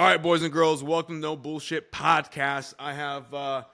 [0.00, 2.72] All right, boys and girls, welcome to No Bullshit Podcast.
[2.78, 3.64] I have uh,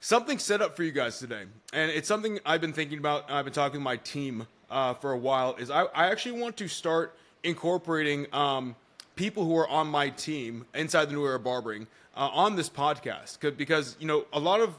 [0.00, 1.42] something set up for you guys today,
[1.74, 3.30] and it's something I've been thinking about.
[3.30, 5.56] I've been talking to my team uh, for a while.
[5.56, 8.76] Is I, I, actually want to start incorporating um,
[9.14, 13.38] people who are on my team inside the New Era Barbering uh, on this podcast
[13.58, 14.74] because you know a lot of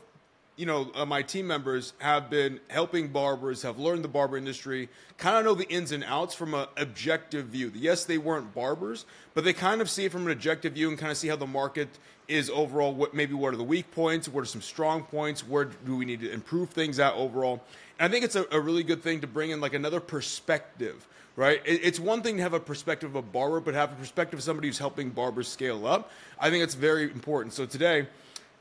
[0.59, 4.89] you know, uh, my team members have been helping barbers, have learned the barber industry,
[5.17, 7.71] kind of know the ins and outs from an objective view.
[7.73, 10.97] Yes, they weren't barbers, but they kind of see it from an objective view and
[10.97, 11.87] kind of see how the market
[12.27, 12.93] is overall.
[12.93, 14.27] What maybe what are the weak points?
[14.27, 15.47] What are some strong points?
[15.47, 17.63] Where do we need to improve things at overall?
[17.97, 21.07] And I think it's a, a really good thing to bring in like another perspective
[21.35, 21.61] right?
[21.63, 24.43] It's one thing to have a perspective of a barber, but have a perspective of
[24.43, 26.11] somebody who's helping barbers scale up.
[26.37, 27.53] I think it's very important.
[27.53, 28.07] So today,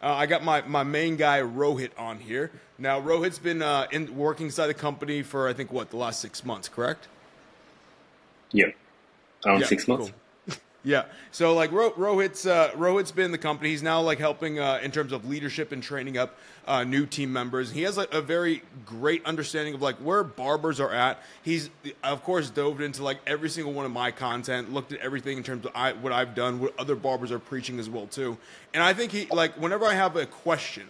[0.02, 2.50] uh, I got my, my main guy Rohit on here.
[2.78, 6.20] Now Rohit's been uh, in working inside the company for I think what the last
[6.20, 7.08] six months, correct?
[8.52, 8.66] Yeah,
[9.44, 10.10] around yeah, six months.
[10.10, 10.14] Cool.
[10.84, 11.04] Yeah.
[11.32, 13.70] So like Ro- Rohit's uh, Rohit's been the company.
[13.70, 17.32] He's now like helping uh, in terms of leadership and training up uh, new team
[17.32, 17.72] members.
[17.72, 21.20] He has like, a very great understanding of like where barbers are at.
[21.42, 21.68] He's
[22.04, 25.42] of course dove into like every single one of my content, looked at everything in
[25.42, 28.38] terms of I, what I've done, what other barbers are preaching as well too.
[28.72, 30.86] And I think he like whenever I have a question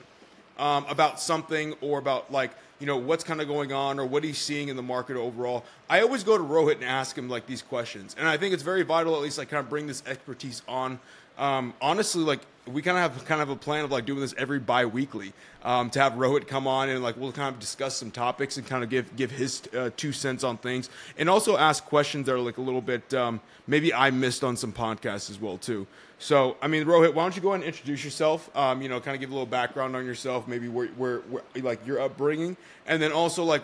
[0.58, 4.24] um, about something or about like you know what's kind of going on or what
[4.24, 5.64] he's seeing in the market overall.
[5.88, 8.62] I always go to Rohit and ask him like these questions, and I think it's
[8.62, 10.98] very vital at least I kind of bring this expertise on.
[11.38, 14.34] Um, honestly, like we kind of have kind of a plan of like doing this
[14.36, 18.10] every bi-weekly um, to have Rohit come on and like we'll kind of discuss some
[18.10, 21.84] topics and kind of give give his uh, two cents on things and also ask
[21.84, 25.40] questions that are like a little bit um, maybe I missed on some podcasts as
[25.40, 25.86] well too.
[26.18, 28.54] So I mean, Rohit, why don't you go ahead and introduce yourself?
[28.56, 31.42] Um, you know, kind of give a little background on yourself, maybe where, where, where
[31.56, 33.62] like your upbringing, and then also like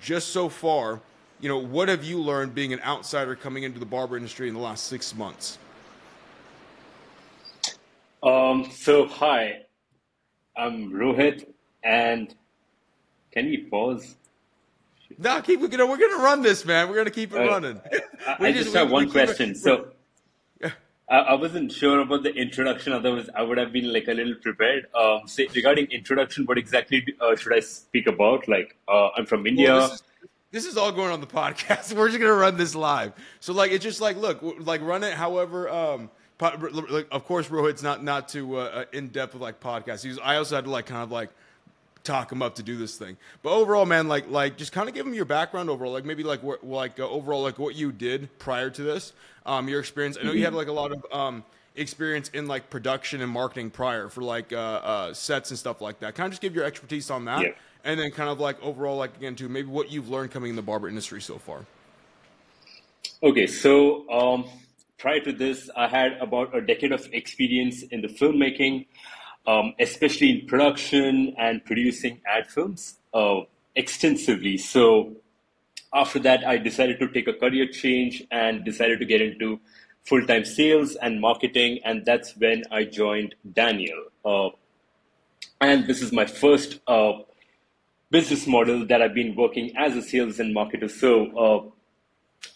[0.00, 1.00] just so far,
[1.40, 4.54] you know, what have you learned being an outsider coming into the barber industry in
[4.54, 5.58] the last six months?
[8.22, 9.62] Um, so hi,
[10.56, 11.46] I'm Rohit,
[11.82, 12.32] and
[13.32, 14.14] can we pause?
[15.18, 16.88] No, keep we're gonna we're gonna run this, man.
[16.88, 17.80] We're gonna keep it uh, running.
[18.26, 19.54] I, I just, just, have one question.
[19.54, 19.92] So
[21.08, 22.92] I, wasn't sure about the introduction.
[22.92, 24.86] Otherwise, I would have been like a little prepared.
[24.94, 28.48] Um, say regarding introduction, what exactly uh, should I speak about?
[28.48, 29.72] Like, uh, I'm from India.
[29.72, 30.02] Well, this, is,
[30.50, 31.92] this, is, all going on the podcast.
[31.96, 33.12] We're just gonna run this live.
[33.38, 35.14] So like, it's just like, look, like run it.
[35.14, 40.18] However, um, of course, Rohit's not not too uh, uh in depth with like podcasts.
[40.22, 41.30] I also had to like kind of like
[42.06, 43.16] talk him up to do this thing.
[43.42, 46.22] But overall, man, like like just kind of give him your background overall, like maybe
[46.22, 49.12] like what like uh, overall like what you did prior to this,
[49.46, 50.18] um, your experience.
[50.18, 50.38] I know mm-hmm.
[50.38, 51.44] you had like a lot of um
[51.76, 56.00] experience in like production and marketing prior for like uh, uh sets and stuff like
[56.00, 56.14] that.
[56.14, 57.52] Kind of just give your expertise on that, yeah.
[57.84, 60.56] and then kind of like overall like again to maybe what you've learned coming in
[60.56, 61.64] the barber industry so far.
[63.22, 64.44] Okay, so um
[64.98, 68.86] prior to this, I had about a decade of experience in the filmmaking,
[69.46, 73.40] um, especially in production and producing ad films uh,
[73.74, 74.58] extensively.
[74.58, 75.16] So
[75.96, 79.60] after that, I decided to take a career change and decided to get into
[80.04, 84.04] full-time sales and marketing, and that's when I joined Daniel.
[84.24, 84.50] Uh,
[85.60, 87.12] and this is my first uh,
[88.10, 90.90] business model that I've been working as a sales and marketer.
[90.90, 91.70] So uh,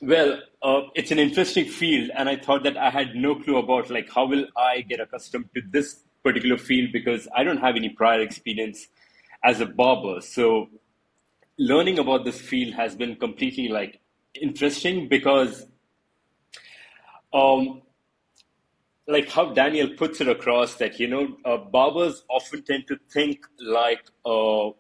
[0.01, 3.91] well, uh, it's an interesting field, and I thought that I had no clue about
[3.91, 7.89] like how will I get accustomed to this particular field because I don't have any
[7.91, 8.87] prior experience
[9.45, 10.21] as a barber.
[10.21, 10.69] So,
[11.61, 14.01] learning about this field has been completely like
[14.41, 15.67] interesting because,
[17.35, 17.83] um,
[19.07, 23.45] like how Daniel puts it across that you know uh, barbers often tend to think
[23.61, 24.71] like uh,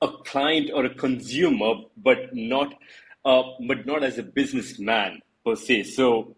[0.00, 2.74] a client or a consumer, but not
[3.26, 5.82] uh, but not as a businessman per se.
[5.84, 6.36] So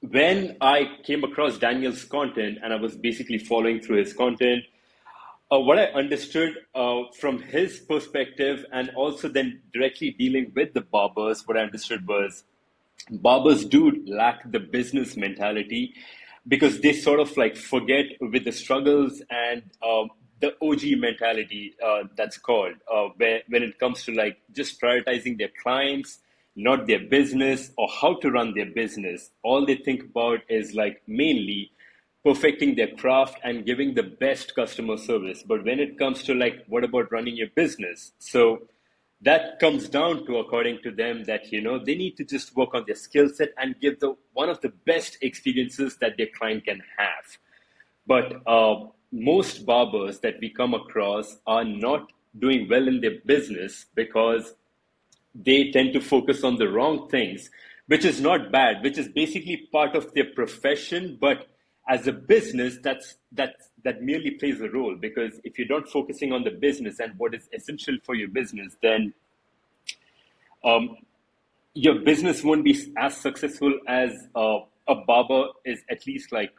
[0.00, 4.64] when I came across Daniel's content and I was basically following through his content,
[5.52, 10.80] uh, what I understood uh, from his perspective and also then directly dealing with the
[10.80, 12.44] barbers, what I understood was
[13.10, 15.94] barbers do lack the business mentality
[16.48, 20.08] because they sort of like forget with the struggles and um,
[20.40, 25.36] the OG mentality uh, that's called uh, where, when it comes to like just prioritizing
[25.36, 26.20] their clients,
[26.56, 29.30] not their business or how to run their business.
[29.42, 31.72] All they think about is like mainly
[32.24, 35.42] perfecting their craft and giving the best customer service.
[35.46, 38.12] But when it comes to like, what about running your business?
[38.18, 38.68] So
[39.22, 42.74] that comes down to, according to them, that you know they need to just work
[42.74, 46.64] on their skill set and give the one of the best experiences that their client
[46.64, 47.38] can have.
[48.06, 53.86] But uh, most barbers that we come across are not doing well in their business
[53.94, 54.54] because
[55.34, 57.50] they tend to focus on the wrong things,
[57.86, 61.16] which is not bad, which is basically part of their profession.
[61.20, 61.46] But
[61.88, 66.32] as a business, that's that that merely plays a role because if you're not focusing
[66.32, 69.12] on the business and what is essential for your business, then
[70.64, 70.96] um,
[71.74, 74.58] your business won't be as successful as uh,
[74.88, 76.52] a barber is at least like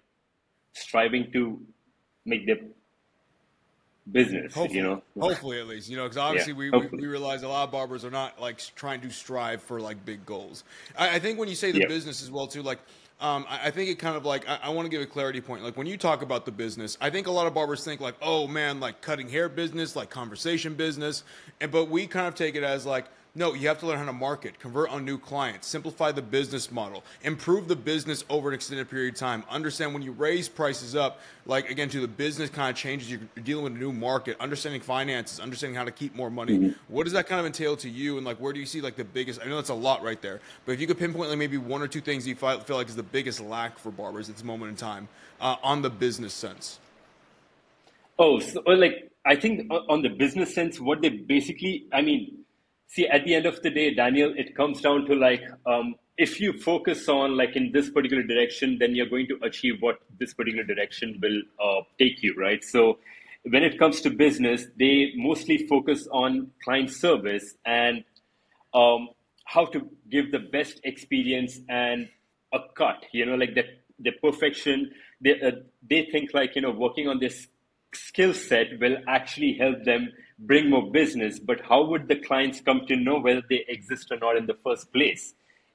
[0.74, 1.62] striving to
[2.26, 2.58] make their
[4.12, 5.02] business hopefully, you know?
[5.18, 7.72] Hopefully at least you know because obviously yeah, we, we, we, realize a lot of
[7.72, 10.66] barbers are not like trying to strive for like big goals.
[10.98, 11.88] I, I think when you say the yeah.
[11.88, 12.80] business as well too like
[13.24, 15.40] um, I, I, think it kind of like I, I want to give a clarity
[15.40, 15.64] point.
[15.64, 18.16] Like when you talk about the business, I think a lot of barbers think like,
[18.22, 21.24] oh man, like cutting hair business, like conversation business,
[21.62, 24.06] and but we kind of take it as like no, you have to learn how
[24.06, 28.54] to market, convert on new clients, simplify the business model, improve the business over an
[28.54, 29.44] extended period of time.
[29.50, 33.22] Understand when you raise prices up, like again, to the business kind of changes, you're
[33.44, 36.60] dealing with a new market, understanding finances, understanding how to keep more money.
[36.60, 36.94] Mm-hmm.
[36.94, 38.18] What does that kind of entail to you?
[38.18, 39.42] And like, where do you see like the biggest?
[39.42, 41.82] I know that's a lot right there, but if you could pinpoint like maybe one
[41.82, 44.70] or two things you feel like is the biggest lack for barbers at this moment
[44.70, 45.08] in time
[45.42, 46.80] uh, on the business sense.
[48.20, 52.43] Oh, so like I think on the business sense, what they basically, I mean
[52.94, 56.40] see at the end of the day daniel it comes down to like um, if
[56.40, 60.34] you focus on like in this particular direction then you're going to achieve what this
[60.34, 62.64] particular direction will uh, take you right?
[62.64, 63.00] So
[63.50, 68.04] when it comes to business they mostly focus on client service and
[68.74, 69.10] um,
[69.46, 72.10] how to give the best experience and
[72.54, 73.66] a cut you know like the
[74.00, 74.92] the perfection.
[75.22, 75.52] They, uh,
[75.90, 77.48] they think like you know working on this
[77.94, 80.12] skill set will actually help them
[80.46, 84.18] bring more business, but how would the clients come to know whether they exist or
[84.18, 85.34] not in the first place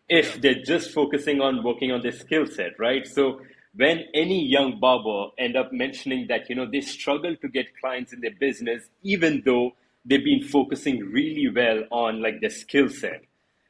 [0.09, 3.07] if they're just focusing on working on their skill set, right?
[3.07, 3.41] So
[3.75, 8.13] when any young barber end up mentioning that, you know, they struggle to get clients
[8.13, 9.73] in their business, even though
[10.05, 13.23] they've been focusing really well on like their skill set.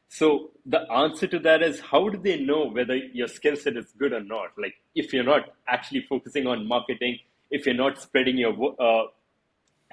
[0.09, 3.93] So the answer to that is how do they know whether your skill set is
[3.99, 4.53] good or not?
[4.57, 7.19] Like if you're not actually focusing on marketing,
[7.51, 9.09] if you're not spreading your uh,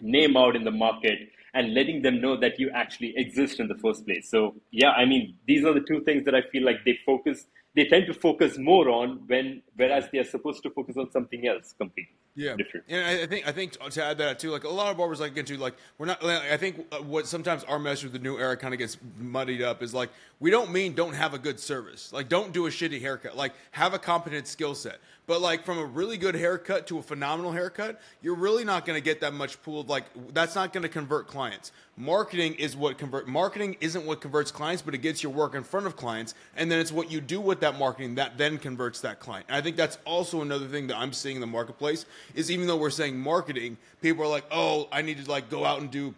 [0.01, 1.19] name out in the market
[1.53, 4.29] and letting them know that you actually exist in the first place.
[4.29, 7.45] So yeah, I mean, these are the two things that I feel like they focus,
[7.75, 11.47] they tend to focus more on when, whereas they are supposed to focus on something
[11.47, 12.17] else completely.
[12.35, 12.57] Yeah.
[12.89, 15.33] And I think I think to add that too, like a lot of barbers like
[15.33, 16.23] get to like we're not.
[16.23, 19.61] I think uh, what sometimes our message with the new era kind of gets muddied
[19.61, 20.09] up is like
[20.41, 23.53] we don't mean don't have a good service, like don't do a shitty haircut, like
[23.71, 24.99] have a competent skill set.
[25.27, 28.97] But like from a really good haircut to a phenomenal haircut, you're really not going
[28.97, 29.87] to get that much pooled.
[29.89, 31.71] Like that's not going to convert clients.
[31.97, 33.27] Marketing is what convert.
[33.27, 36.69] Marketing isn't what converts clients, but it gets your work in front of clients, and
[36.69, 39.45] then it's what you do with that marketing that then converts that client.
[39.47, 42.67] And I think that's also another thing that I'm seeing in the marketplace is even
[42.67, 45.91] though we're saying marketing, people are like, oh, I need to like go out and
[45.91, 46.13] do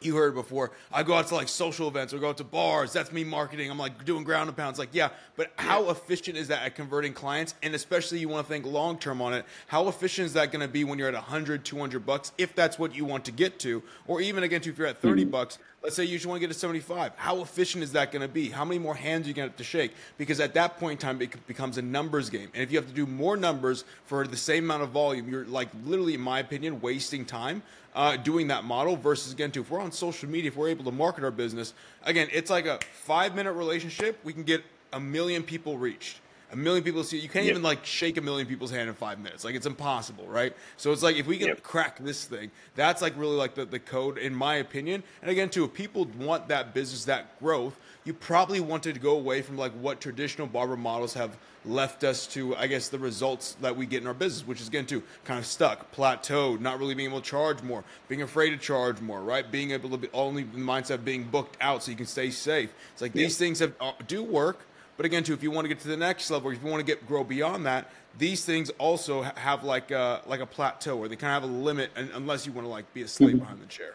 [0.00, 0.72] you heard before.
[0.92, 2.92] I go out to like social events or go out to bars.
[2.92, 3.70] That's me marketing.
[3.70, 4.78] I'm like doing ground and pounds.
[4.78, 7.54] Like, yeah, but how efficient is that at converting clients?
[7.62, 9.44] And especially you want to think long term on it.
[9.66, 12.78] How efficient is that going to be when you're at 100, 200 bucks, if that's
[12.78, 13.82] what you want to get to?
[14.06, 15.30] Or even again, if you're at 30 mm-hmm.
[15.30, 17.12] bucks, let's say you just want to get to 75.
[17.16, 18.48] How efficient is that going to be?
[18.48, 19.92] How many more hands are you going to have to shake?
[20.18, 22.50] Because at that point in time, it becomes a numbers game.
[22.54, 25.44] And if you have to do more numbers for the same amount of volume, you're
[25.44, 27.62] like literally, in my opinion, wasting time
[27.96, 30.84] uh, doing that model versus again, too, if we're on social media, if we're able
[30.84, 31.72] to market our business,
[32.04, 34.20] again, it's like a five minute relationship.
[34.22, 34.62] We can get
[34.92, 36.20] a million people reached.
[36.52, 37.52] A million people see you can't yep.
[37.52, 39.44] even like shake a million people's hand in five minutes.
[39.44, 40.54] Like it's impossible, right?
[40.76, 41.62] So it's like if we can yep.
[41.62, 45.02] crack this thing, that's like really like the, the code, in my opinion.
[45.22, 47.76] And again, too, if people want that business, that growth,
[48.06, 52.28] you probably wanted to go away from like what traditional barber models have left us
[52.28, 55.02] to, I guess, the results that we get in our business, which is getting to
[55.24, 59.00] kind of stuck, plateaued, not really being able to charge more, being afraid to charge
[59.00, 59.50] more, right?
[59.50, 62.30] Being able to be only the mindset of being booked out so you can stay
[62.30, 62.72] safe.
[62.92, 63.24] It's like yeah.
[63.24, 64.60] these things have uh, do work,
[64.96, 66.80] but again, too, if you want to get to the next level, if you want
[66.80, 71.08] to get grow beyond that, these things also have like a, like a plateau, or
[71.08, 73.40] they kind of have a limit, unless you want to like be a slave mm-hmm.
[73.40, 73.94] behind the chair.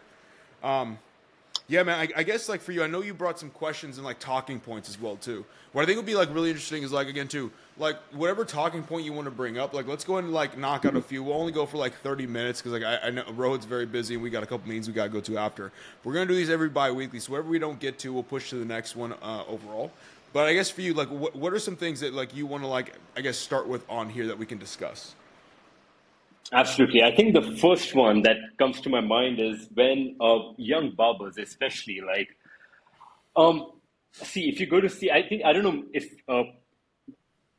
[0.62, 0.98] Um,
[1.68, 1.98] yeah, man.
[1.98, 4.60] I, I, guess like for you, I know you brought some questions and like talking
[4.60, 5.44] points as well too.
[5.72, 8.82] What I think would be like really interesting is like again too, like whatever talking
[8.82, 9.72] point you want to bring up.
[9.72, 11.22] Like let's go and like knock out a few.
[11.22, 14.14] We'll only go for like thirty minutes because like I, I know Rohit's very busy
[14.14, 15.72] and we got a couple meetings we got to go to after.
[16.04, 18.56] We're gonna do these every bi-weekly, so whatever we don't get to, we'll push to
[18.56, 19.92] the next one uh, overall.
[20.32, 22.64] But I guess for you, like what what are some things that like you want
[22.64, 25.14] to like I guess start with on here that we can discuss?
[26.52, 27.02] Absolutely.
[27.02, 31.38] I think the first one that comes to my mind is when uh, young barbers,
[31.38, 32.36] especially like,
[33.36, 33.72] um,
[34.12, 36.42] see, if you go to see, I think, I don't know if uh,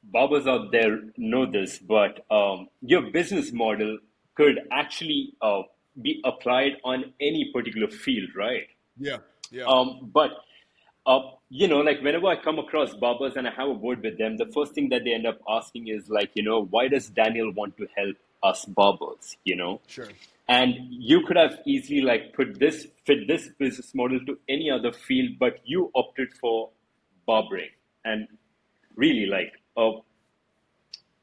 [0.03, 3.97] barbers out there know this, but um, your business model
[4.35, 5.61] could actually uh,
[6.01, 8.67] be applied on any particular field, right?
[8.97, 9.17] Yeah.
[9.51, 9.65] Yeah.
[9.65, 10.31] Um, but
[11.05, 14.17] uh, you know, like whenever I come across barbers and I have a word with
[14.17, 17.09] them, the first thing that they end up asking is like, you know, why does
[17.09, 19.37] Daniel want to help us barbers?
[19.43, 20.09] You know, sure.
[20.47, 24.91] And you could have easily like put this fit this business model to any other
[24.91, 26.69] field, but you opted for
[27.25, 27.69] barbering.
[28.05, 28.27] And
[28.95, 30.01] really, like, uh,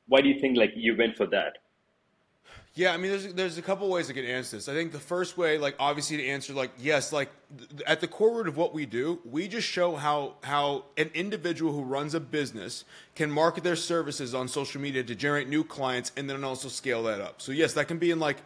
[0.09, 1.59] why do you think like you went for that?
[2.75, 4.69] Yeah, I mean, there's there's a couple ways I can answer this.
[4.69, 8.07] I think the first way, like obviously to answer, like yes, like th- at the
[8.07, 12.15] core root of what we do, we just show how how an individual who runs
[12.15, 12.85] a business
[13.17, 17.03] can market their services on social media to generate new clients and then also scale
[17.03, 17.43] that up.
[17.43, 18.37] So yes, that can be in like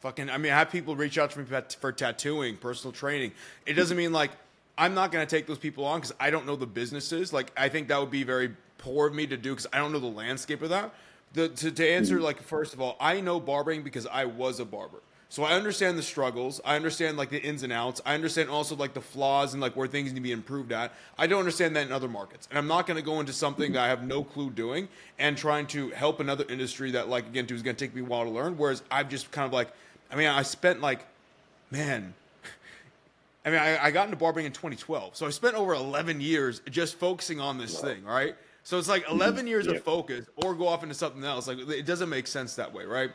[0.00, 0.28] fucking.
[0.28, 1.46] I mean, I have people reach out to me
[1.80, 3.32] for tattooing, personal training.
[3.64, 4.32] It doesn't mean like
[4.76, 7.32] I'm not going to take those people on because I don't know the businesses.
[7.32, 9.92] Like I think that would be very poor of me to do because I don't
[9.92, 10.92] know the landscape of that.
[11.32, 12.24] The, to, to answer, mm-hmm.
[12.24, 15.00] like, first of all, I know barbering because I was a barber.
[15.30, 16.60] So I understand the struggles.
[16.64, 18.00] I understand like the ins and outs.
[18.04, 20.92] I understand also like the flaws and like where things need to be improved at.
[21.16, 22.48] I don't understand that in other markets.
[22.50, 24.88] And I'm not going to go into something that I have no clue doing
[25.20, 28.04] and trying to help another industry that like again is going to take me a
[28.04, 28.58] while to learn.
[28.58, 29.68] Whereas I've just kind of like,
[30.10, 31.06] I mean, I spent like,
[31.70, 32.12] man,
[33.44, 35.14] I mean, I, I got into barbering in 2012.
[35.14, 38.34] So I spent over 11 years just focusing on this thing, right?
[38.70, 41.48] So it's like 11 years of focus or go off into something else.
[41.48, 43.10] Like it doesn't make sense that way, right?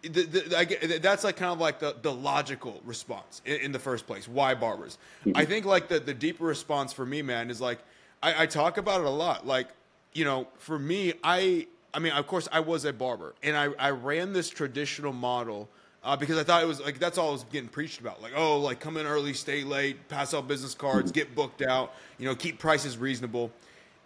[0.00, 3.78] The, the, I, that's like kind of like the, the logical response in, in the
[3.78, 4.26] first place.
[4.26, 4.96] Why barbers?
[5.26, 5.36] Mm-hmm.
[5.36, 7.80] I think like the, the deeper response for me, man, is like
[8.22, 9.46] I, I talk about it a lot.
[9.46, 9.68] Like,
[10.14, 13.68] you know, for me, I I mean, of course, I was a barber and I,
[13.78, 15.68] I ran this traditional model
[16.02, 18.22] uh, because I thought it was like that's all I was getting preached about.
[18.22, 21.20] Like, oh, like come in early, stay late, pass out business cards, mm-hmm.
[21.20, 23.52] get booked out, you know, keep prices reasonable.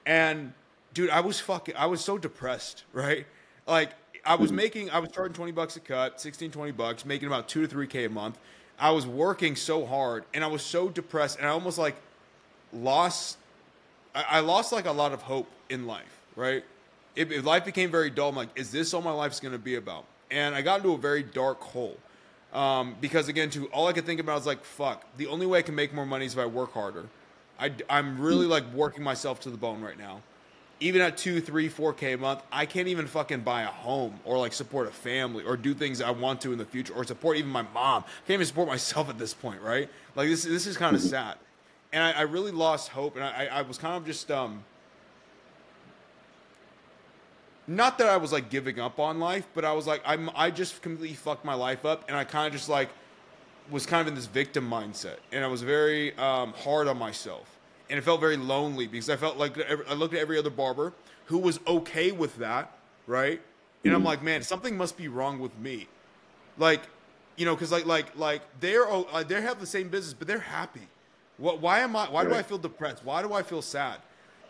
[0.04, 0.52] And
[0.94, 3.26] dude, I was fucking, I was so depressed, right?
[3.66, 3.90] Like,
[4.24, 7.48] I was making, I was charging 20 bucks a cut, 16, 20 bucks, making about
[7.48, 8.38] two to three K a month.
[8.78, 11.96] I was working so hard and I was so depressed and I almost like
[12.72, 13.38] lost,
[14.14, 16.64] I, I lost like a lot of hope in life, right?
[17.16, 19.58] If, if life became very dull, I'm like, is this all my life's going to
[19.58, 20.04] be about?
[20.30, 21.96] And I got into a very dark hole.
[22.52, 25.58] Um, because again, to all I could think about was like, fuck, the only way
[25.58, 27.06] I can make more money is if I work harder.
[27.58, 30.22] I, I'm really like working myself to the bone right now
[30.80, 34.20] even at two, three, four K a month, I can't even fucking buy a home
[34.24, 37.04] or like support a family or do things I want to in the future or
[37.04, 38.04] support even my mom.
[38.06, 39.88] I can't even support myself at this point, right?
[40.14, 41.36] Like this this is kind of sad.
[41.92, 44.62] And I, I, really lost hope and I, I was kind of just um
[47.66, 50.50] not that I was like giving up on life, but I was like I'm I
[50.50, 52.90] just completely fucked my life up and I kind of just like
[53.70, 57.57] was kind of in this victim mindset and I was very um, hard on myself
[57.90, 59.56] and it felt very lonely because I felt like
[59.88, 60.92] I looked at every other barber
[61.26, 62.72] who was okay with that,
[63.06, 63.40] right?
[63.84, 64.06] And I'm mm-hmm.
[64.06, 65.86] like, man, something must be wrong with me,
[66.58, 66.82] like,
[67.36, 70.40] you know, because like like like they're uh, they have the same business, but they're
[70.40, 70.88] happy.
[71.36, 71.60] What?
[71.60, 72.06] Why am I?
[72.10, 73.04] Why do I feel depressed?
[73.04, 73.98] Why do I feel sad?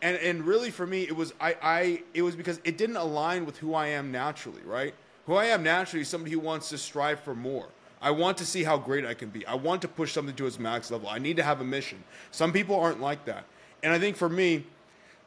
[0.00, 3.44] And and really for me, it was I I it was because it didn't align
[3.44, 4.94] with who I am naturally, right?
[5.26, 7.68] Who I am naturally is somebody who wants to strive for more.
[8.00, 9.44] I want to see how great I can be.
[9.46, 11.08] I want to push something to its max level.
[11.08, 12.02] I need to have a mission.
[12.30, 13.44] Some people aren't like that.
[13.82, 14.64] And I think for me,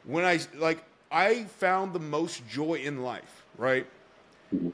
[0.04, 3.86] when I like I found the most joy in life, right?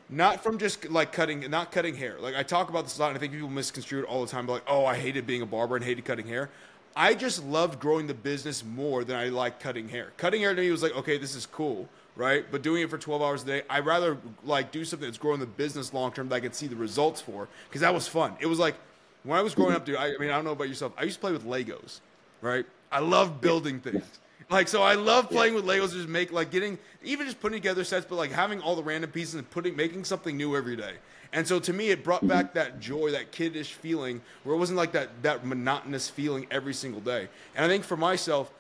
[0.09, 2.17] Not from just like cutting, not cutting hair.
[2.21, 4.31] Like I talk about this a lot, and I think people misconstrue it all the
[4.31, 4.47] time.
[4.47, 6.50] Like, oh, I hated being a barber and hated cutting hair.
[6.97, 10.12] I just loved growing the business more than I like cutting hair.
[10.17, 11.88] Cutting hair to me was like, okay, this is cool
[12.19, 12.45] right?
[12.51, 15.41] But doing it for 12 hours a day, I'd rather like do something that's growing
[15.41, 18.35] the business long term that I can see the results for because that was fun.
[18.41, 18.75] It was like
[19.23, 19.97] when I was growing up, dude.
[19.97, 20.93] I, I, mean, I don't know about yourself.
[20.99, 22.01] I used to play with Legos,
[22.43, 22.67] right?
[22.93, 24.05] I love building things.
[24.51, 25.93] Like so, I love playing with Legos.
[25.93, 29.11] Just make like getting even just putting together sets, but like having all the random
[29.11, 30.95] pieces and putting making something new every day.
[31.35, 32.59] And so to me, it brought back mm-hmm.
[32.59, 37.03] that joy, that kiddish feeling, where it wasn't like that that monotonous feeling every single
[37.03, 37.29] day.
[37.55, 38.51] And I think for myself,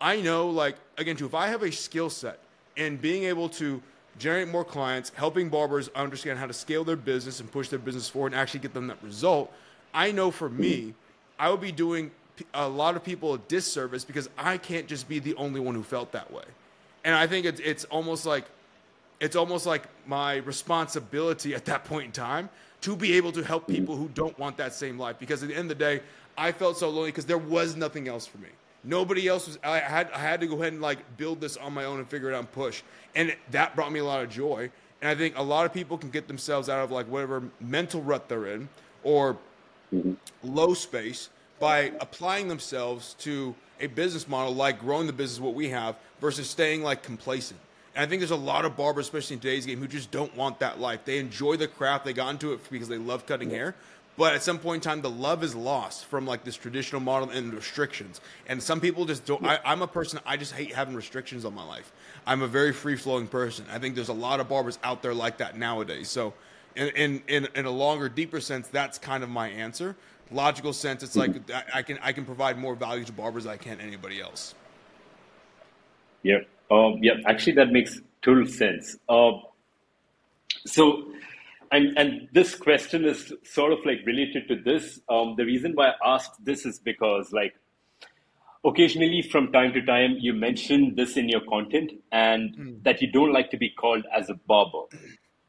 [0.00, 2.40] I know like again too, if I have a skill set
[2.76, 3.82] and being able to
[4.18, 8.08] generate more clients, helping barbers understand how to scale their business and push their business
[8.08, 9.52] forward and actually get them that result,
[9.92, 10.94] I know for me,
[11.38, 12.10] I would be doing
[12.54, 15.82] a lot of people a disservice because I can't just be the only one who
[15.82, 16.44] felt that way.
[17.04, 18.46] And I think it's, it's almost like
[19.18, 22.50] it's almost like my responsibility at that point in time
[22.82, 25.54] to be able to help people who don't want that same life because at the
[25.54, 26.00] end of the day,
[26.36, 28.50] I felt so lonely because there was nothing else for me.
[28.86, 29.58] Nobody else was.
[29.64, 32.08] I had I had to go ahead and like build this on my own and
[32.08, 32.82] figure it out and push,
[33.16, 34.70] and that brought me a lot of joy.
[35.02, 38.00] And I think a lot of people can get themselves out of like whatever mental
[38.00, 38.68] rut they're in
[39.02, 39.36] or
[39.92, 40.14] mm-hmm.
[40.42, 45.68] low space by applying themselves to a business model like growing the business what we
[45.68, 47.58] have versus staying like complacent.
[47.94, 50.34] And I think there's a lot of barbers, especially in today's game, who just don't
[50.36, 51.00] want that life.
[51.04, 52.04] They enjoy the craft.
[52.04, 53.74] They got into it because they love cutting hair,
[54.16, 57.30] but at some point in time the love is lost from like this traditional model
[57.30, 58.20] and restrictions.
[58.48, 61.54] And some people just don't I, i'm a person i just hate having restrictions on
[61.54, 61.92] my life.
[62.26, 63.66] I'm a very free flowing person.
[63.70, 66.08] I think there's a lot of barbers out there like that nowadays.
[66.08, 66.34] So
[66.74, 69.96] in, in in in a longer deeper sense that's kind of my answer.
[70.30, 73.52] Logical sense it's like I, I can i can provide more value to barbers than
[73.52, 74.54] i can anybody else.
[76.22, 76.38] Yeah
[76.70, 78.96] um, yeah actually that makes total sense.
[79.08, 79.32] Uh,
[80.64, 81.04] so
[81.72, 85.00] and and this question is sort of like related to this.
[85.08, 87.54] Um, the reason why I asked this is because like
[88.64, 92.82] occasionally from time to time you mention this in your content and mm.
[92.82, 94.82] that you don't like to be called as a barber,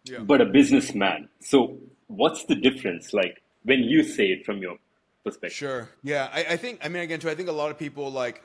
[0.04, 0.20] yeah.
[0.20, 1.28] but a businessman.
[1.40, 4.78] So what's the difference like when you say it from your
[5.24, 5.58] perspective?
[5.58, 5.90] Sure.
[6.04, 7.30] Yeah, I, I think I mean again too.
[7.30, 8.44] I think a lot of people like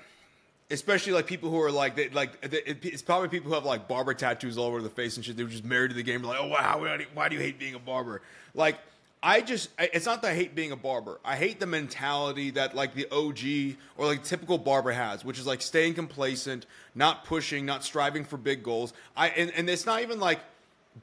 [0.71, 4.15] especially like people who are like they, like it's probably people who have like barber
[4.15, 5.37] tattoos all over the face and shit.
[5.37, 6.23] They were just married to the game.
[6.23, 8.23] Like, oh wow, why do, you, why do you hate being a barber?
[8.55, 8.79] Like,
[9.23, 11.21] I just it's not that I hate being a barber.
[11.25, 15.47] I hate the mentality that like the OG or like typical barber has, which is
[15.47, 18.93] like staying complacent, not pushing, not striving for big goals.
[19.17, 20.41] I and, and it's not even like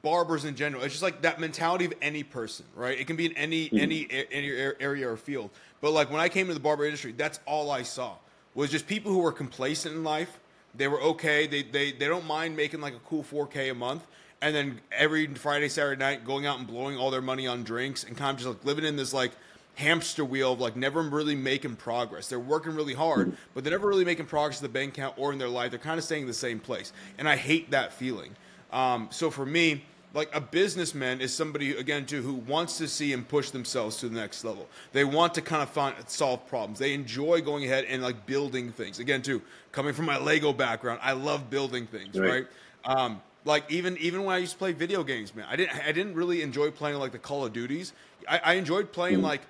[0.02, 0.82] barbers in general.
[0.82, 2.98] It's just like that mentality of any person, right?
[2.98, 3.78] It can be in any mm-hmm.
[3.78, 4.48] any any
[4.80, 5.50] area or field.
[5.80, 8.16] But like when I came to the barber industry, that's all I saw
[8.54, 10.38] was just people who were complacent in life.
[10.74, 11.46] They were okay.
[11.46, 14.06] They, they, they don't mind making like a cool 4K a month.
[14.42, 18.04] And then every Friday, Saturday night, going out and blowing all their money on drinks
[18.04, 19.32] and kind of just like living in this like
[19.74, 22.28] hamster wheel of like never really making progress.
[22.28, 25.32] They're working really hard, but they're never really making progress in the bank account or
[25.32, 25.70] in their life.
[25.70, 26.92] They're kind of staying in the same place.
[27.18, 28.34] And I hate that feeling.
[28.72, 33.12] Um, so for me, like a businessman is somebody again too who wants to see
[33.12, 34.68] and push themselves to the next level.
[34.92, 36.78] They want to kind of find solve problems.
[36.78, 38.98] They enjoy going ahead and like building things.
[38.98, 42.46] Again too, coming from my Lego background, I love building things, right?
[42.86, 42.98] right?
[42.98, 45.92] Um, like even even when I used to play video games, man, I didn't I
[45.92, 47.92] didn't really enjoy playing like the Call of Duties.
[48.28, 49.24] I, I enjoyed playing mm.
[49.24, 49.42] like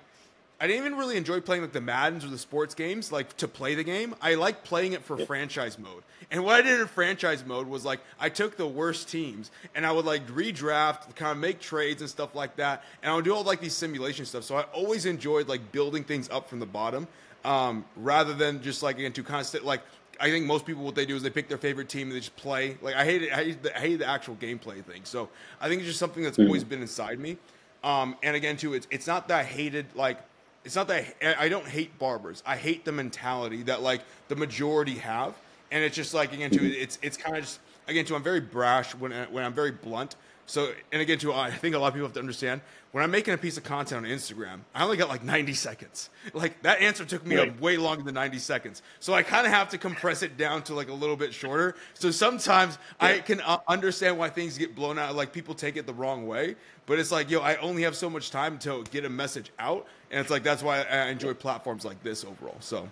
[0.61, 3.47] I didn't even really enjoy playing like the Maddens or the sports games, like to
[3.47, 4.13] play the game.
[4.21, 5.25] I like playing it for yep.
[5.25, 6.03] franchise mode.
[6.29, 9.87] And what I did in franchise mode was like I took the worst teams and
[9.87, 12.83] I would like redraft, kind of make trades and stuff like that.
[13.01, 14.43] And I would do all like these simulation stuff.
[14.43, 17.07] So I always enjoyed like building things up from the bottom,
[17.43, 19.81] um, rather than just like again to kind of like
[20.19, 22.19] I think most people what they do is they pick their favorite team and they
[22.19, 22.77] just play.
[22.83, 23.33] Like I hate it.
[23.33, 25.05] I hate the, I hate the actual gameplay thing.
[25.05, 25.27] So
[25.59, 26.47] I think it's just something that's mm-hmm.
[26.47, 27.37] always been inside me.
[27.83, 30.19] Um, and again, too, it's it's not that I hated like
[30.63, 32.43] it's not that I, I don't hate barbers.
[32.45, 35.35] I hate the mentality that like the majority have,
[35.71, 38.15] and it's just like again, too, it's it's kind of just again, too.
[38.15, 40.15] I'm very brash when when I'm very blunt.
[40.51, 42.59] So, and again, too, I think a lot of people have to understand
[42.91, 46.09] when I'm making a piece of content on Instagram, I only got like 90 seconds.
[46.33, 47.61] Like that answer took me right.
[47.61, 48.81] way longer than 90 seconds.
[48.99, 51.75] So I kind of have to compress it down to like a little bit shorter.
[51.93, 53.07] So sometimes yeah.
[53.07, 55.15] I can uh, understand why things get blown out.
[55.15, 56.57] Like people take it the wrong way.
[56.85, 59.87] But it's like, yo, I only have so much time to get a message out.
[60.09, 62.57] And it's like, that's why I enjoy platforms like this overall.
[62.59, 62.89] So.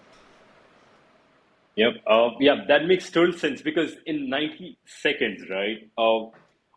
[1.76, 1.94] Yep.
[2.08, 5.90] Uh, yeah, that makes total sense because in 90 seconds, right?
[5.98, 6.28] Uh,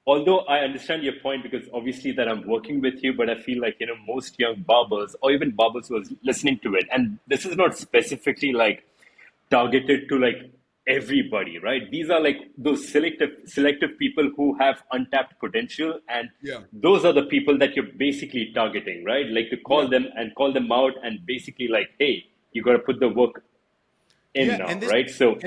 [0.07, 3.61] although I understand your point because obviously that I'm working with you, but I feel
[3.61, 7.19] like, you know, most young barbers or even barbers who are listening to it, and
[7.27, 8.85] this is not specifically like
[9.51, 10.51] targeted to like
[10.89, 11.89] everybody, right?
[11.91, 16.61] These are like those selective selective people who have untapped potential and yeah.
[16.73, 19.27] those are the people that you're basically targeting, right?
[19.29, 19.91] Like to call yeah.
[19.91, 23.45] them and call them out and basically like, hey, you gotta put the work
[24.35, 25.09] in yeah, now, this, right?
[25.09, 25.39] So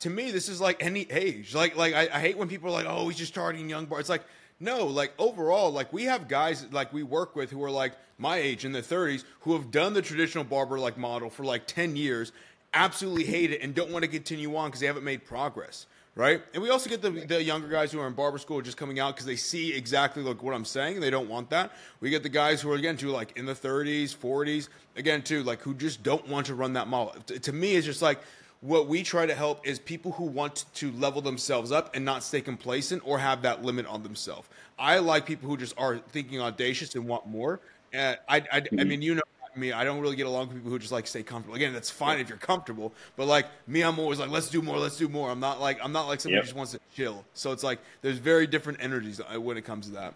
[0.00, 1.54] to me, this is like any age.
[1.54, 4.00] Like, like I, I hate when people are like, "Oh, he's just starting young bar."
[4.00, 4.24] It's like,
[4.60, 8.36] no, like overall, like we have guys like we work with who are like my
[8.36, 11.94] age in their 30s who have done the traditional barber like model for like 10
[11.96, 12.32] years,
[12.74, 16.42] absolutely hate it and don't want to continue on because they haven't made progress, right?
[16.52, 18.98] And we also get the, the younger guys who are in barber school just coming
[18.98, 21.70] out because they see exactly like what I'm saying and they don't want that.
[22.00, 25.44] We get the guys who are again too like in the 30s, 40s, again too
[25.44, 27.14] like who just don't want to run that model.
[27.22, 28.18] to me, it's just like
[28.60, 32.22] what we try to help is people who want to level themselves up and not
[32.22, 34.48] stay complacent or have that limit on themselves.
[34.78, 37.60] I like people who just are thinking audacious and want more.
[37.92, 38.88] And I, I, I mm-hmm.
[38.88, 39.22] mean, you know
[39.58, 41.56] me, I don't really get along with people who just like stay comfortable.
[41.56, 44.78] Again, that's fine if you're comfortable, but like me, I'm always like, let's do more,
[44.78, 45.30] let's do more.
[45.30, 46.44] I'm not like I'm not like somebody yep.
[46.44, 47.24] who just wants to chill.
[47.34, 50.14] So it's like there's very different energies uh, when it comes to that.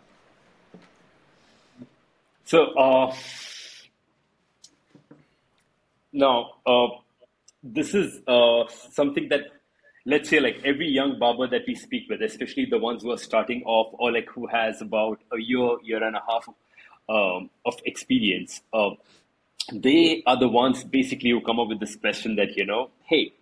[2.45, 3.15] So uh,
[6.13, 6.89] now, uh,
[7.63, 9.43] this is uh, something that
[10.05, 13.19] let's say like every young barber that we speak with especially the ones who are
[13.19, 16.49] starting off or like who has about a year year and a half
[17.09, 18.91] um, of experience uh,
[19.73, 23.33] they are the ones basically who come up with this question that you know hey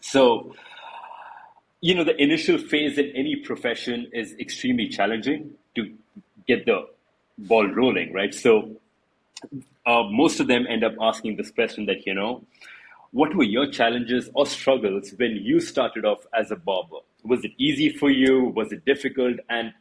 [0.00, 0.54] so
[1.80, 5.92] you know the initial phase in any profession is extremely challenging to
[6.46, 6.86] get the
[7.38, 8.34] ball rolling right?
[8.34, 8.76] So
[9.86, 12.44] uh, most of them end up asking this question that, you know,
[13.14, 16.96] what were your challenges or struggles when you started off as a barber?
[17.22, 18.52] Was it easy for you?
[18.56, 19.36] Was it difficult?
[19.48, 19.72] And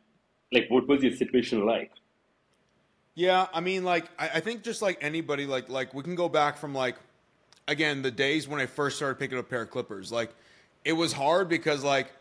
[0.51, 1.91] like, what was your situation like?
[3.15, 6.29] Yeah, I mean, like, I, I think just like anybody, like, like we can go
[6.29, 6.95] back from like,
[7.67, 10.11] again, the days when I first started picking up a pair of clippers.
[10.11, 10.29] Like,
[10.85, 12.11] it was hard because like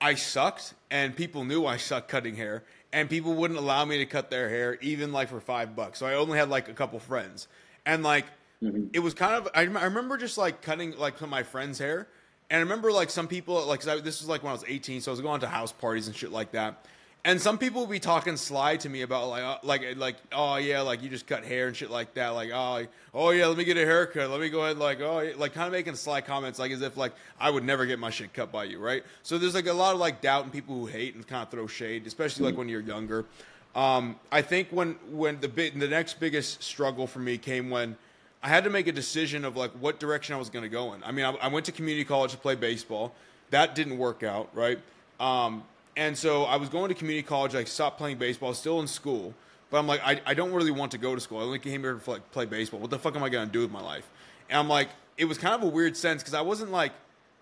[0.00, 4.06] I sucked, and people knew I sucked cutting hair, and people wouldn't allow me to
[4.06, 6.00] cut their hair even like for five bucks.
[6.00, 7.46] So I only had like a couple friends,
[7.86, 8.24] and like
[8.62, 8.86] mm-hmm.
[8.92, 11.78] it was kind of I, I remember just like cutting like some of my friends'
[11.78, 12.08] hair,
[12.50, 15.00] and I remember like some people like I, this was like when I was 18,
[15.00, 16.86] so I was going to house parties and shit like that.
[17.22, 20.56] And some people would be talking sly to me about like uh, like like oh
[20.56, 23.58] yeah like you just cut hair and shit like that like oh oh yeah let
[23.58, 25.34] me get a haircut let me go ahead like oh yeah.
[25.36, 28.08] like kind of making sly comments like as if like I would never get my
[28.08, 30.74] shit cut by you right so there's like a lot of like doubt and people
[30.74, 33.26] who hate and kind of throw shade especially like when you're younger
[33.74, 37.96] um, I think when when the big the next biggest struggle for me came when
[38.42, 40.94] I had to make a decision of like what direction I was going to go
[40.94, 43.12] in I mean I, I, went to community college to play baseball
[43.50, 44.78] that didn't work out right
[45.20, 45.64] um,
[45.96, 47.54] and so I was going to community college.
[47.54, 49.34] I stopped playing baseball, still in school.
[49.70, 51.38] But I'm like, I, I don't really want to go to school.
[51.38, 52.80] I only came here to like, play baseball.
[52.80, 54.08] What the fuck am I going to do with my life?
[54.48, 56.92] And I'm like, it was kind of a weird sense because I wasn't like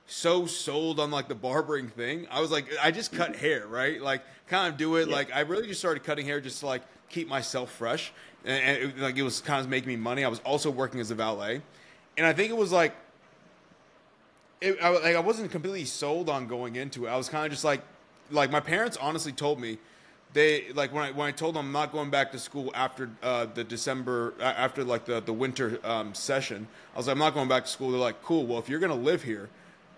[0.08, 2.26] so sold on like the barbering thing.
[2.30, 4.00] I was like, I just cut hair, right?
[4.00, 5.08] Like, kind of do it.
[5.08, 5.14] Yeah.
[5.14, 8.12] Like, I really just started cutting hair just to like keep myself fresh.
[8.44, 10.24] And, and it, like, it was kind of making me money.
[10.24, 11.60] I was also working as a valet.
[12.16, 12.94] And I think it was like,
[14.60, 17.10] it, I, like I wasn't completely sold on going into it.
[17.10, 17.82] I was kind of just like,
[18.30, 19.78] like my parents honestly told me
[20.32, 23.10] they like when I when I told them I'm not going back to school after
[23.22, 26.66] uh, the December after like the the winter um, session.
[26.94, 27.90] I was like I'm not going back to school.
[27.90, 28.46] They're like, cool.
[28.46, 29.48] Well, if you're gonna live here,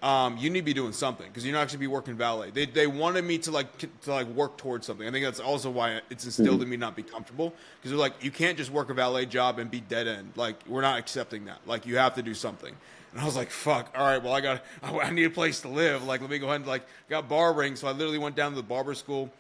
[0.03, 2.51] um, you need to be doing something because you're not actually be working valet.
[2.51, 5.07] They they wanted me to like to like work towards something.
[5.07, 6.63] I think that's also why it's instilled mm-hmm.
[6.63, 9.59] in me not be comfortable because they're like you can't just work a valet job
[9.59, 10.33] and be dead end.
[10.37, 11.59] Like we're not accepting that.
[11.67, 12.75] Like you have to do something.
[13.13, 15.69] And I was like, fuck, all right, well, I got, I need a place to
[15.69, 16.05] live.
[16.05, 17.77] Like, let me go ahead and, like, got barbering.
[17.77, 19.31] So I literally went down to the barber school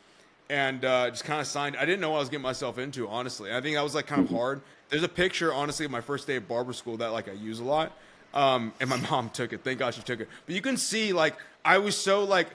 [0.48, 1.76] and uh, just kind of signed.
[1.76, 3.54] I didn't know what I was getting myself into, honestly.
[3.54, 4.60] I think that was, like, kind of hard.
[4.88, 7.60] There's a picture, honestly, of my first day of barber school that, like, I use
[7.60, 7.96] a lot.
[8.34, 9.62] Um, and my mom took it.
[9.64, 10.28] Thank God she took it.
[10.46, 12.48] But you can see, like, I was so, like,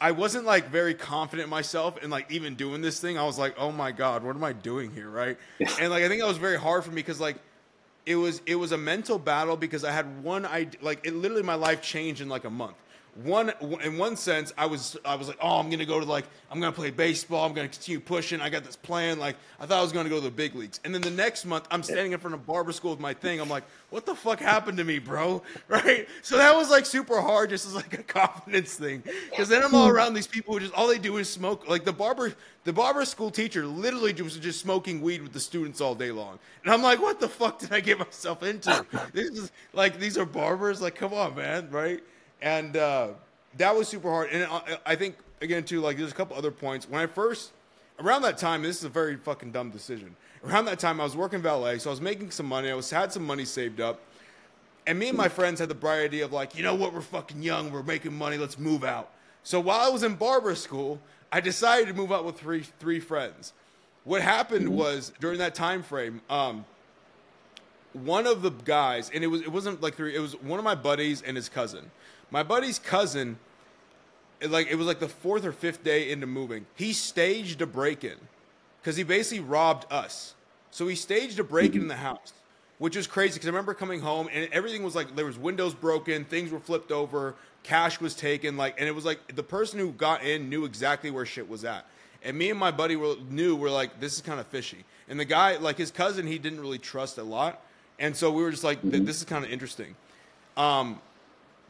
[0.00, 3.16] I wasn't like very confident in myself and like even doing this thing.
[3.16, 5.38] I was like, oh my god, what am I doing here, right?
[5.80, 7.36] and like I think that was very hard for me because like
[8.04, 11.42] it was it was a mental battle because I had one idea, like it literally
[11.42, 12.76] my life changed in like a month
[13.22, 16.24] one in one sense i was i was like oh i'm gonna go to like
[16.50, 19.78] i'm gonna play baseball i'm gonna continue pushing i got this plan like i thought
[19.78, 20.80] i was gonna go to the big leagues.
[20.84, 23.40] And then the next month i'm standing in front of barber school with my thing
[23.40, 25.42] i'm like what the fuck happened to me bro?
[25.68, 26.08] Right?
[26.22, 29.02] So that was like super hard just as like a confidence thing.
[29.30, 31.84] Because then i'm all around these people who just all they do is smoke like
[31.84, 35.94] the barber the barber school teacher literally was just smoking weed with the students all
[35.94, 36.38] day long.
[36.64, 38.84] And i'm like what the fuck did i get myself into?
[39.12, 40.82] This is like these are barbers?
[40.82, 42.02] Like come on man right
[42.42, 43.08] and uh,
[43.56, 44.30] that was super hard.
[44.30, 44.48] And
[44.84, 46.88] I think again too, like there's a couple other points.
[46.88, 47.52] When I first
[47.98, 50.16] around that time, this is a very fucking dumb decision.
[50.44, 52.70] Around that time, I was working valet, so I was making some money.
[52.70, 54.00] I was had some money saved up,
[54.86, 57.00] and me and my friends had the bright idea of like, you know what, we're
[57.00, 59.10] fucking young, we're making money, let's move out.
[59.42, 61.00] So while I was in barber school,
[61.32, 63.52] I decided to move out with three three friends.
[64.04, 64.76] What happened mm-hmm.
[64.76, 66.66] was during that time frame, um,
[67.94, 70.64] one of the guys, and it was it wasn't like three, it was one of
[70.64, 71.90] my buddies and his cousin.
[72.34, 73.38] My buddy's cousin,
[74.44, 78.02] like it was like the fourth or fifth day into moving, he staged a break
[78.02, 78.16] in
[78.80, 80.34] because he basically robbed us.
[80.72, 82.32] So he staged a break in in the house,
[82.78, 85.74] which was crazy because I remember coming home and everything was like there was windows
[85.74, 89.78] broken, things were flipped over, cash was taken, like, and it was like the person
[89.78, 91.86] who got in knew exactly where shit was at.
[92.24, 94.84] And me and my buddy were, knew we're like this is kind of fishy.
[95.08, 97.62] And the guy, like his cousin, he didn't really trust a lot,
[98.00, 99.94] and so we were just like, this is kind of interesting.
[100.56, 101.00] Um,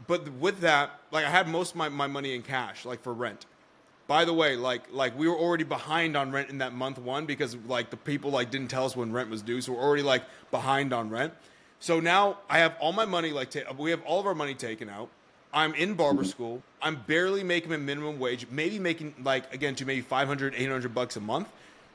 [0.07, 3.13] but with that, like I had most of my, my money in cash, like for
[3.13, 3.47] rent.
[4.07, 7.25] By the way, like like we were already behind on rent in that month one
[7.25, 10.03] because like the people like didn't tell us when rent was due, so we're already
[10.03, 11.33] like behind on rent.
[11.81, 14.55] So now I have all my money like ta- we have all of our money
[14.55, 15.09] taken out.
[15.55, 16.63] I'm in barber school.
[16.83, 21.17] I'm barely making a minimum wage, maybe making like again to maybe 500, 800 bucks
[21.17, 21.49] a month.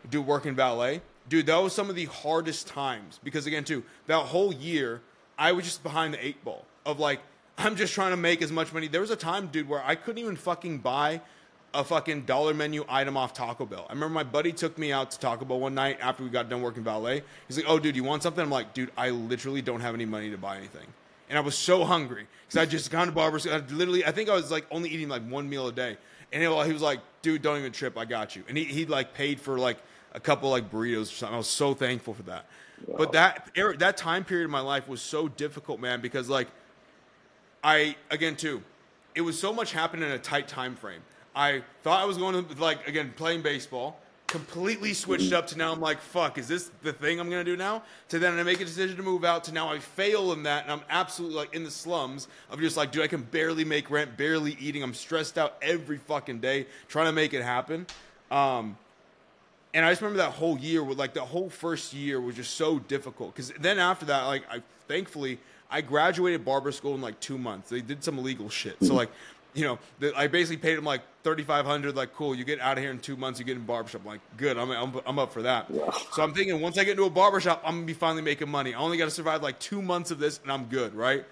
[0.09, 1.45] Do work in valet, dude.
[1.45, 5.01] That was some of the hardest times because again, too that whole year
[5.37, 7.19] I was just behind the eight ball of like
[7.59, 8.87] I'm just trying to make as much money.
[8.87, 11.21] There was a time, dude, where I couldn't even fucking buy
[11.73, 13.85] a fucking dollar menu item off Taco Bell.
[13.89, 16.49] I remember my buddy took me out to Taco Bell one night after we got
[16.49, 17.21] done working valet.
[17.47, 20.05] He's like, "Oh, dude, you want something?" I'm like, "Dude, I literally don't have any
[20.05, 20.87] money to buy anything."
[21.29, 23.45] And I was so hungry because I just gone to barbers.
[23.45, 25.97] I literally, I think I was like only eating like one meal a day.
[26.31, 27.97] And he, he was like, dude, don't even trip.
[27.97, 28.43] I got you.
[28.47, 29.77] And he, he like paid for like
[30.13, 31.35] a couple like burritos or something.
[31.35, 32.45] I was so thankful for that.
[32.85, 32.95] Wow.
[32.97, 36.47] But that that time period of my life was so difficult, man, because like
[37.63, 38.63] I again too,
[39.15, 41.01] it was so much happening in a tight time frame.
[41.35, 45.71] I thought I was going to like again playing baseball completely switched up to now
[45.71, 47.81] I'm like, fuck, is this the thing I'm gonna do now?
[48.09, 50.63] To then I make a decision to move out to now I fail in that
[50.63, 53.89] and I'm absolutely like in the slums of just like, dude, I can barely make
[53.89, 54.83] rent, barely eating.
[54.83, 57.87] I'm stressed out every fucking day trying to make it happen.
[58.29, 58.77] Um,
[59.73, 62.55] and I just remember that whole year with like the whole first year was just
[62.55, 67.19] so difficult because then after that, like I thankfully I graduated barber school in like
[67.19, 67.69] two months.
[67.69, 69.09] They did some illegal shit, so like
[69.53, 71.95] you know, the, I basically paid them like thirty five hundred.
[71.95, 73.39] Like, cool, you get out of here in two months.
[73.39, 74.01] You get in barbershop.
[74.01, 74.57] I'm like, good.
[74.57, 75.65] I'm, I'm, I'm up for that.
[75.69, 75.89] Yeah.
[76.13, 78.73] So I'm thinking once I get into a barbershop, I'm gonna be finally making money.
[78.73, 80.93] I only got to survive like two months of this, and I'm good.
[80.93, 81.25] Right?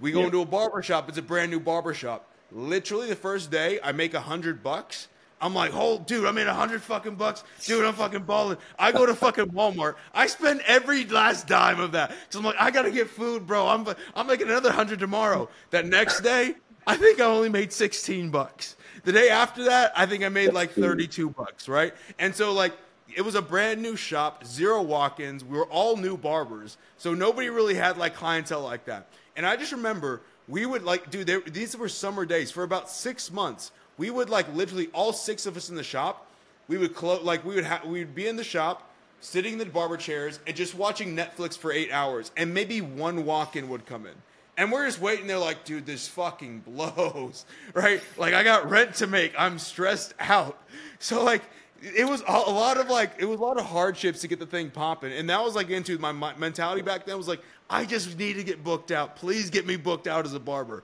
[0.00, 0.26] We go yeah.
[0.26, 1.08] into a barbershop.
[1.08, 2.28] It's a brand new barbershop.
[2.50, 5.08] Literally the first day, I make a hundred bucks.
[5.42, 7.42] I'm like, hold, dude, I made a hundred fucking bucks.
[7.64, 8.58] Dude, I'm fucking balling.
[8.78, 9.96] I go to fucking Walmart.
[10.14, 12.14] I spend every last dime of that.
[12.30, 13.66] So I'm like, I gotta get food, bro.
[13.66, 15.48] I'm I'm making another hundred tomorrow.
[15.70, 16.54] That next day,
[16.86, 18.76] I think I only made 16 bucks.
[19.02, 21.92] The day after that, I think I made like 32 bucks, right?
[22.20, 22.72] And so like
[23.12, 25.44] it was a brand new shop, zero walk-ins.
[25.44, 29.08] We were all new barbers, so nobody really had like clientele like that.
[29.34, 32.90] And I just remember we would like, dude, they, these were summer days for about
[32.90, 33.72] six months.
[34.02, 36.26] We would like literally all six of us in the shop.
[36.66, 39.58] We would close, like we would have, we would be in the shop, sitting in
[39.60, 43.86] the barber chairs, and just watching Netflix for eight hours, and maybe one walk-in would
[43.86, 44.14] come in.
[44.56, 48.02] And we're just waiting there, like, dude, this fucking blows, right?
[48.16, 49.34] Like, I got rent to make.
[49.38, 50.60] I'm stressed out.
[50.98, 51.42] So, like,
[51.80, 54.46] it was a lot of like, it was a lot of hardships to get the
[54.46, 55.12] thing popping.
[55.12, 58.32] And that was like into my, my mentality back then was like, I just need
[58.34, 59.14] to get booked out.
[59.14, 60.82] Please get me booked out as a barber.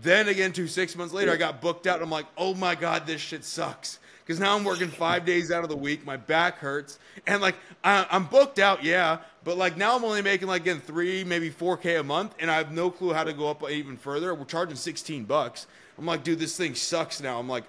[0.00, 2.00] Then again, two, six months later, I got booked out.
[2.02, 5.64] I'm like, oh my God, this shit sucks because now I'm working five days out
[5.64, 6.06] of the week.
[6.06, 10.22] My back hurts, and like I, am booked out, yeah, but like now I'm only
[10.22, 13.24] making like again three, maybe four k a month, and I have no clue how
[13.24, 14.34] to go up even further.
[14.34, 15.66] We're charging 16 bucks.
[15.98, 17.38] I'm like, dude, this thing sucks now.
[17.38, 17.64] I'm like,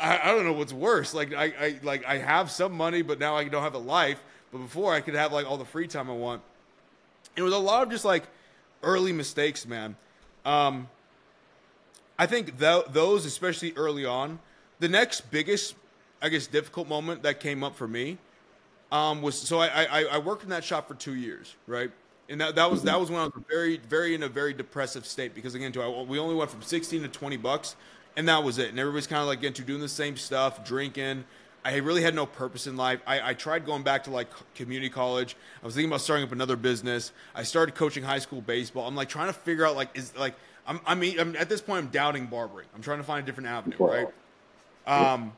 [0.00, 1.14] I, I don't know what's worse.
[1.14, 4.22] Like I, I like I have some money, but now I don't have a life.
[4.52, 6.42] But before I could have like all the free time I want.
[7.36, 8.24] It was a lot of just like
[8.82, 9.96] early mistakes, man.
[10.44, 10.88] Um,
[12.18, 14.40] I think th- those, especially early on,
[14.80, 15.74] the next biggest,
[16.20, 18.18] I guess, difficult moment that came up for me
[18.90, 21.90] um, was so I, I, I worked in that shop for two years, right?
[22.28, 25.06] And that, that was that was when I was very very in a very depressive
[25.06, 27.76] state because again, too, I, we only went from sixteen to twenty bucks,
[28.16, 28.70] and that was it.
[28.70, 31.24] And everybody's kind of like into doing the same stuff, drinking.
[31.64, 33.00] I really had no purpose in life.
[33.06, 35.36] I, I, tried going back to like community college.
[35.60, 37.12] I was thinking about starting up another business.
[37.34, 38.86] I started coaching high school baseball.
[38.86, 40.34] I'm like trying to figure out like is like
[40.68, 42.68] I'm I mean I'm, at this point I'm doubting barbering.
[42.76, 44.08] I'm trying to find a different avenue, right?
[44.86, 45.32] Um,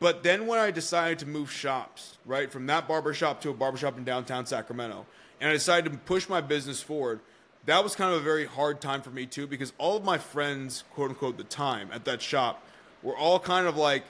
[0.00, 3.98] but then when I decided to move shops, right, from that barbershop to a barbershop
[3.98, 5.04] in downtown Sacramento,
[5.40, 7.20] and I decided to push my business forward,
[7.66, 10.16] that was kind of a very hard time for me too, because all of my
[10.18, 12.64] friends, quote unquote, the time at that shop
[13.02, 14.04] were all kind of like,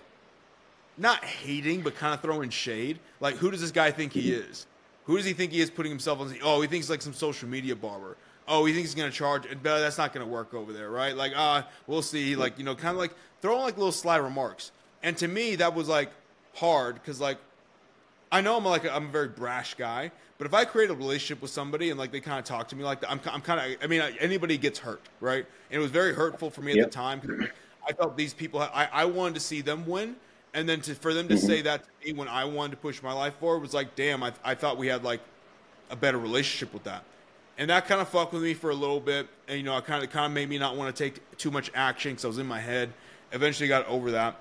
[0.98, 2.98] not hating, but kind of throwing shade.
[3.20, 4.66] Like, who does this guy think he is?
[5.04, 6.36] Who does he think he is putting himself on?
[6.42, 8.16] Oh, he thinks like some social media barber.
[8.48, 11.14] Oh, he thinks he's gonna charge, but that's not gonna work over there, right?
[11.14, 12.34] Like, ah, uh, we'll see.
[12.34, 14.72] Like, you know, kind of like throwing like little sly remarks.
[15.02, 16.10] And to me, that was like
[16.54, 17.38] hard because like
[18.30, 20.94] I know I'm like a, I'm a very brash guy, but if I create a
[20.94, 23.40] relationship with somebody and like they kind of talk to me like that, I'm I'm
[23.40, 25.44] kind of I mean anybody gets hurt, right?
[25.70, 27.46] And it was very hurtful for me at the time because
[27.86, 30.16] I felt these people I I wanted to see them win,
[30.54, 31.46] and then to for them to mm-hmm.
[31.46, 34.22] say that to me when I wanted to push my life forward was like, damn,
[34.22, 35.20] I I thought we had like
[35.90, 37.04] a better relationship with that.
[37.58, 39.80] And that kind of fucked with me for a little bit, and you know, I
[39.80, 42.28] kind of kind of made me not want to take too much action because I
[42.28, 42.92] was in my head
[43.32, 44.36] eventually got over that.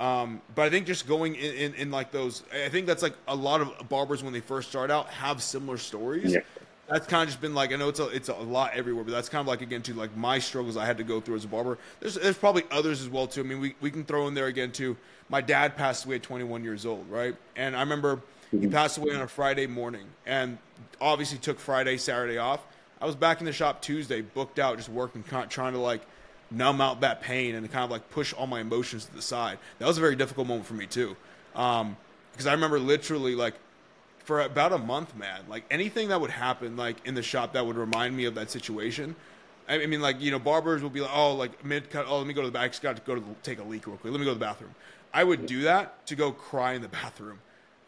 [0.00, 3.14] Um, but I think just going in, in, in, like those, I think that's like
[3.26, 6.34] a lot of barbers when they first start out have similar stories.
[6.34, 6.40] Yeah.
[6.88, 9.10] That's kind of just been like I know it's a it's a lot everywhere, but
[9.10, 11.44] that's kind of like again to like my struggles I had to go through as
[11.44, 11.76] a barber.
[12.00, 13.40] There's there's probably others as well too.
[13.40, 14.96] I mean we we can throw in there again too.
[15.28, 17.36] My dad passed away at 21 years old, right?
[17.56, 18.60] And I remember mm-hmm.
[18.60, 20.58] he passed away on a Friday morning, and
[21.00, 22.60] obviously took Friday Saturday off.
[23.00, 26.02] I was back in the shop Tuesday, booked out, just working, trying to like
[26.50, 29.58] numb out that pain and kind of like push all my emotions to the side.
[29.78, 31.16] That was a very difficult moment for me too,
[31.54, 31.96] um,
[32.32, 33.54] because I remember literally like
[34.28, 37.64] for about a month, man, like anything that would happen like in the shop that
[37.64, 39.16] would remind me of that situation.
[39.68, 42.06] I mean, like you know, barbers will be like, oh, like mid cut.
[42.08, 42.64] Oh, let me go to the back.
[42.64, 44.12] I just got to go to the, take a leak real quick.
[44.12, 44.74] Let me go to the bathroom.
[45.12, 47.38] I would do that to go cry in the bathroom,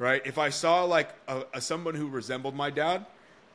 [0.01, 0.21] right?
[0.25, 3.07] If I saw like a, a someone who resembled my dad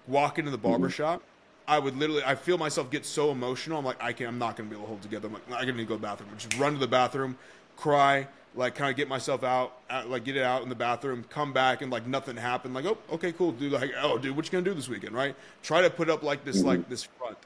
[0.08, 0.94] walk into the barber mm-hmm.
[0.94, 1.24] shop
[1.68, 3.80] I would literally, I feel myself get so emotional.
[3.80, 5.28] I'm like, I can, I'm not going to be able to hold together.
[5.28, 6.30] I'm like, I need to go to the bathroom.
[6.38, 7.38] Just run to the bathroom,
[7.76, 9.74] cry, like kind of get myself out,
[10.08, 12.74] like get it out in the bathroom, come back, and like nothing happened.
[12.74, 13.72] Like, oh, okay, cool, dude.
[13.72, 15.36] Like, oh, dude, what you gonna do this weekend, right?
[15.64, 16.68] Try to put up like this, mm-hmm.
[16.68, 17.38] like this front.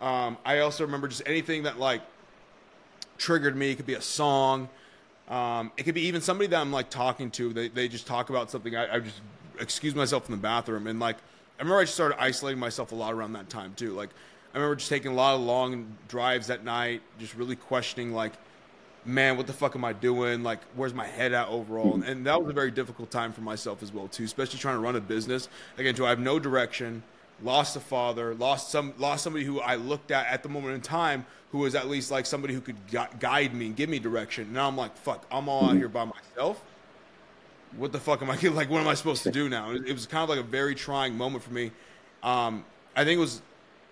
[0.00, 2.02] Um, I also remember just anything that like
[3.18, 3.70] triggered me.
[3.70, 4.68] It could be a song.
[5.30, 7.52] Um, it could be even somebody that I'm like talking to.
[7.52, 8.76] They they just talk about something.
[8.76, 9.20] I, I just
[9.60, 12.94] excuse myself in the bathroom and like I remember I just started isolating myself a
[12.94, 13.92] lot around that time too.
[13.92, 14.08] Like
[14.54, 18.32] I remember just taking a lot of long drives at night, just really questioning like,
[19.04, 20.42] man, what the fuck am I doing?
[20.42, 21.94] Like, where's my head at overall?
[21.94, 24.76] And, and that was a very difficult time for myself as well too, especially trying
[24.76, 25.48] to run a business.
[25.76, 27.02] Again, to I have no direction,
[27.42, 30.80] lost a father, lost some, lost somebody who I looked at at the moment in
[30.80, 32.76] time who was at least like somebody who could
[33.18, 34.52] guide me and give me direction.
[34.52, 36.62] Now I'm like, fuck, I'm all out here by myself
[37.76, 38.70] what the fuck am I like?
[38.70, 39.72] What am I supposed to do now?
[39.72, 41.70] It was kind of like a very trying moment for me.
[42.22, 42.64] Um,
[42.96, 43.42] I think it was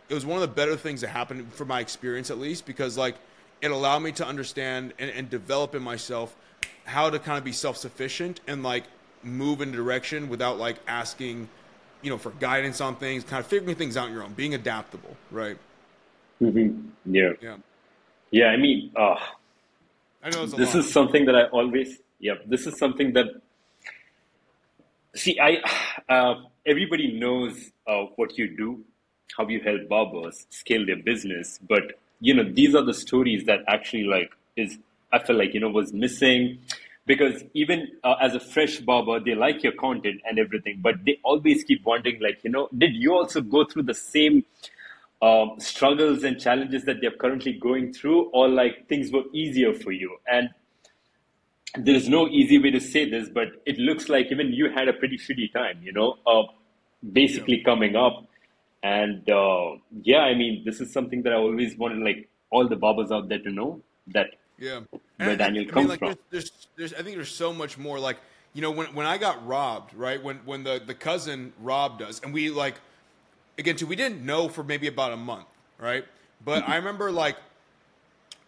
[0.08, 2.96] it was one of the better things that happened for my experience at least because
[2.96, 3.16] like
[3.60, 6.34] it allowed me to understand and, and develop in myself
[6.84, 8.84] how to kind of be self sufficient and like
[9.22, 11.48] move in direction without like asking,
[12.02, 14.54] you know, for guidance on things, kind of figuring things out on your own, being
[14.54, 15.58] adaptable, right?
[16.40, 16.88] Mm-hmm.
[17.12, 17.32] Yeah.
[17.40, 17.56] Yeah.
[18.30, 18.46] Yeah.
[18.46, 19.16] I mean, uh,
[20.22, 20.84] I know this lot.
[20.84, 23.26] is something that I always, yeah, this is something that
[25.14, 25.58] See, I
[26.08, 26.34] uh,
[26.66, 28.84] everybody knows uh, what you do,
[29.36, 33.60] how you help barbers scale their business, but you know these are the stories that
[33.68, 34.78] actually like is
[35.12, 36.58] I feel like you know was missing
[37.08, 41.18] because even uh, as a fresh barber, they like your content and everything, but they
[41.24, 44.44] always keep wondering like you know did you also go through the same
[45.22, 49.90] um, struggles and challenges that they're currently going through, or like things were easier for
[49.90, 50.16] you?
[50.30, 50.50] And
[51.76, 54.88] there is no easy way to say this, but it looks like even you had
[54.88, 56.42] a pretty shitty time, you know, uh,
[57.12, 58.26] basically coming up.
[58.82, 62.76] And uh, yeah, I mean, this is something that I always wanted, like all the
[62.76, 66.08] barbers out there to know that yeah, where and Daniel I, comes like, from.
[66.08, 67.98] There's, there's, there's, I think there's so much more.
[67.98, 68.18] Like,
[68.54, 70.22] you know, when when I got robbed, right?
[70.22, 72.74] When when the the cousin robbed us, and we like,
[73.58, 75.46] again, too, we didn't know for maybe about a month,
[75.78, 76.04] right?
[76.44, 77.36] But I remember like,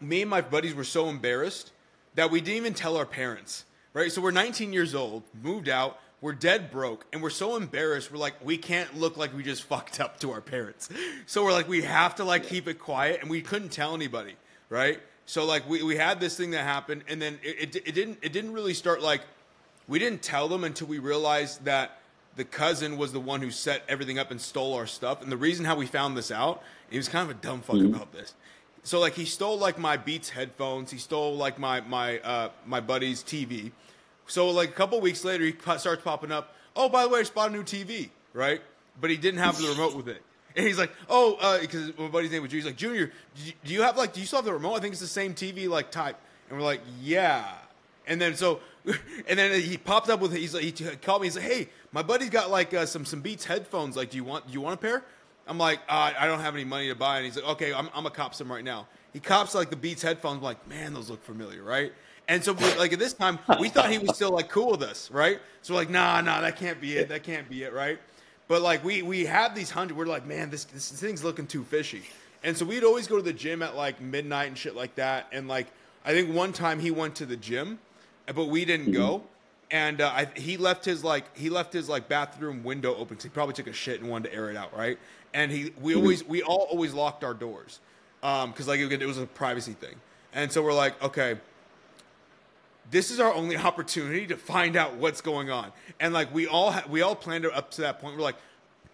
[0.00, 1.72] me and my buddies were so embarrassed
[2.14, 4.10] that we didn't even tell our parents, right?
[4.10, 8.12] So we're 19 years old, moved out, we're dead broke, and we're so embarrassed.
[8.12, 10.88] We're like, we can't look like we just fucked up to our parents.
[11.26, 14.34] So we're like, we have to like keep it quiet, and we couldn't tell anybody,
[14.68, 15.00] right?
[15.30, 18.18] So like we, we had this thing that happened, and then it, it, it didn't
[18.20, 19.20] it didn't really start like
[19.86, 22.00] we didn't tell them until we realized that
[22.34, 25.22] the cousin was the one who set everything up and stole our stuff.
[25.22, 27.76] And the reason how we found this out, he was kind of a dumb fuck
[27.76, 27.94] mm-hmm.
[27.94, 28.34] about this.
[28.82, 30.90] So like he stole like my Beats headphones.
[30.90, 33.70] He stole like my my uh, my buddy's TV.
[34.26, 36.56] So like a couple weeks later, he starts popping up.
[36.74, 38.60] Oh, by the way, I bought a new TV, right?
[39.00, 40.24] But he didn't have the remote with it.
[40.56, 42.62] And he's like, oh, because uh, my buddy's name was Junior.
[42.62, 43.12] He's like, Junior,
[43.64, 44.74] do you have like, do you still have the remote?
[44.74, 46.18] I think it's the same TV like type.
[46.48, 47.46] And we're like, yeah.
[48.06, 48.60] And then so,
[49.28, 51.28] and then he popped up with he's like, he called me.
[51.28, 53.96] He's like, hey, my buddy's got like uh, some some Beats headphones.
[53.96, 55.04] Like, do you want do you want a pair?
[55.46, 57.16] I'm like, uh, I don't have any money to buy.
[57.16, 58.86] And he's like, okay, I'm, I'm gonna cop some right now.
[59.12, 60.38] He cops like the Beats headphones.
[60.38, 61.92] I'm like, man, those look familiar, right?
[62.28, 65.10] And so, like at this time, we thought he was still like cool with us,
[65.10, 65.40] right?
[65.62, 67.08] So we're like, nah, nah, that can't be it.
[67.08, 67.98] That can't be it, right?
[68.50, 69.96] But like we we have these hundred.
[69.96, 72.02] We're like, man, this this thing's looking too fishy.
[72.42, 75.28] And so we'd always go to the gym at like midnight and shit like that.
[75.30, 75.68] And like
[76.04, 77.78] I think one time he went to the gym,
[78.26, 79.22] but we didn't go.
[79.70, 83.16] And uh, I, he left his like he left his like bathroom window open.
[83.16, 84.98] Cause he probably took a shit and wanted to air it out, right?
[85.34, 87.80] and he we always we all always locked our doors
[88.20, 89.94] because um, like it was a privacy thing,
[90.32, 91.38] and so we're like, okay,
[92.90, 96.72] this is our only opportunity to find out what's going on, and like we all
[96.72, 98.16] ha- we all planned it up to that point.
[98.16, 98.36] We're like,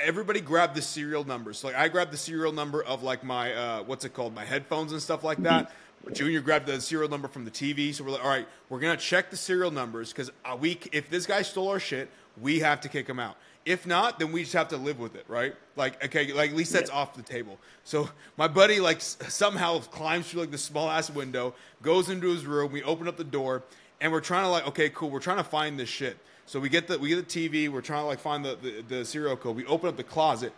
[0.01, 1.59] everybody grab the serial numbers.
[1.59, 4.45] So, like I grabbed the serial number of like my uh, what's it called, my
[4.45, 5.73] headphones and stuff like that.
[6.13, 7.93] Junior grabbed the serial number from the TV.
[7.93, 10.31] So we're like, all right, we're gonna check the serial numbers because
[10.61, 13.37] we if this guy stole our shit, we have to kick him out.
[13.65, 15.53] If not, then we just have to live with it, right?
[15.75, 16.97] Like, okay, like at least that's yeah.
[16.97, 17.59] off the table.
[17.83, 22.47] So my buddy like somehow climbs through like the small ass window, goes into his
[22.47, 22.71] room.
[22.71, 23.65] We open up the door,
[24.01, 25.11] and we're trying to like, okay, cool.
[25.11, 26.19] We're trying to find this shit.
[26.47, 27.69] So we get the we get the TV.
[27.69, 29.57] We're trying to like find the, the, the serial code.
[29.57, 30.53] We open up the closet,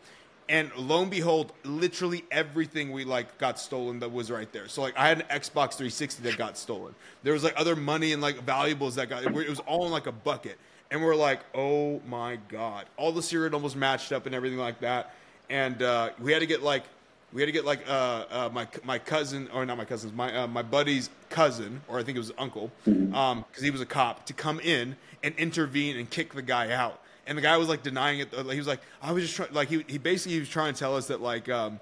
[0.49, 4.69] and lo and behold, literally everything we like got stolen that was right there.
[4.69, 6.95] So like I had an Xbox 360 that got stolen.
[7.23, 9.25] There was like other money and like valuables that got.
[9.25, 10.59] It was all in like a bucket
[10.91, 14.81] and we're like, oh my god, all the serial numbers matched up and everything like
[14.81, 15.15] that,
[15.51, 16.85] and uh, we had to get like
[17.33, 20.35] we had to get like uh, uh, my my cousin or not my cousin's my
[20.35, 23.87] uh, my buddy's cousin or I think it was uncle because um, he was a
[23.87, 27.01] cop to come in and intervene and kick the guy out.
[27.27, 28.33] and the guy was like denying it.
[28.33, 30.79] He was like, I was just trying, like he he basically he was trying to
[30.79, 31.81] tell us that like um,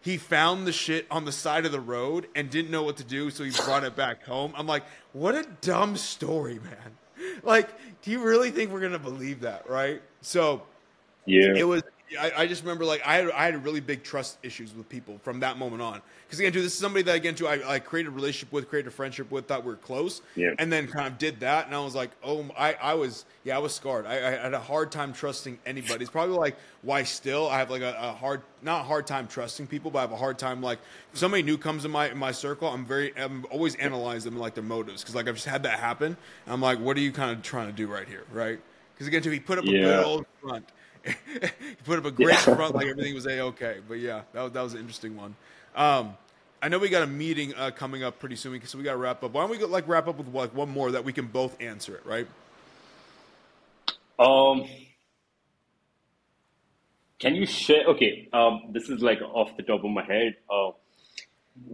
[0.00, 3.04] he found the shit on the side of the road and didn't know what to
[3.04, 4.52] do, so he brought it back home.
[4.56, 6.96] I'm like, what a dumb story, man.
[7.42, 7.68] Like,
[8.02, 10.00] do you really think we're gonna believe that, right?
[10.22, 10.62] So,
[11.26, 11.82] yeah, it was
[12.18, 15.18] I, I, just remember like I had I had really big trust issues with people
[15.22, 16.00] from that moment on.
[16.26, 18.68] Because again, too, this is somebody that again, too, I, I created a relationship with,
[18.68, 20.52] created a friendship with, thought we were close, yeah.
[20.58, 23.56] and then kind of did that, and I was like, oh, I, I was yeah,
[23.56, 24.06] I was scarred.
[24.06, 26.02] I, I had a hard time trusting anybody.
[26.02, 29.26] It's probably like why still I have like a, a, hard, not a hard time
[29.26, 30.78] trusting people, but I have a hard time like
[31.12, 34.38] if somebody new comes in my in my circle, I'm very I'm always analyze them
[34.38, 36.16] like their motives because like I've just had that happen.
[36.46, 38.58] I'm like, what are you kind of trying to do right here, right?
[38.94, 39.72] Because again, too, he put up yeah.
[39.72, 40.68] a good old front
[41.84, 42.54] put up a great yeah.
[42.54, 43.78] front, like everything was a okay.
[43.86, 45.34] But yeah, that was, that was an interesting one.
[45.74, 46.16] Um,
[46.60, 48.98] I know we got a meeting uh, coming up pretty soon, so we got to
[48.98, 49.32] wrap up.
[49.32, 51.60] Why don't we go, like wrap up with like one more that we can both
[51.60, 52.26] answer it, right?
[54.18, 54.68] Um,
[57.20, 57.84] can you share?
[57.86, 60.36] Okay, um, this is like off the top of my head.
[60.50, 60.70] Uh,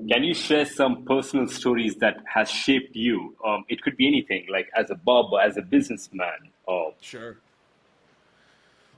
[0.09, 3.37] can you share some personal stories that has shaped you?
[3.45, 6.51] Um, it could be anything, like as a barber, as a businessman.
[6.69, 7.39] Uh, sure.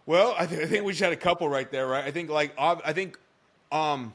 [0.06, 2.04] Well, I, th- I think we just had a couple right there, right?
[2.04, 3.18] I think like I think
[3.72, 4.14] um,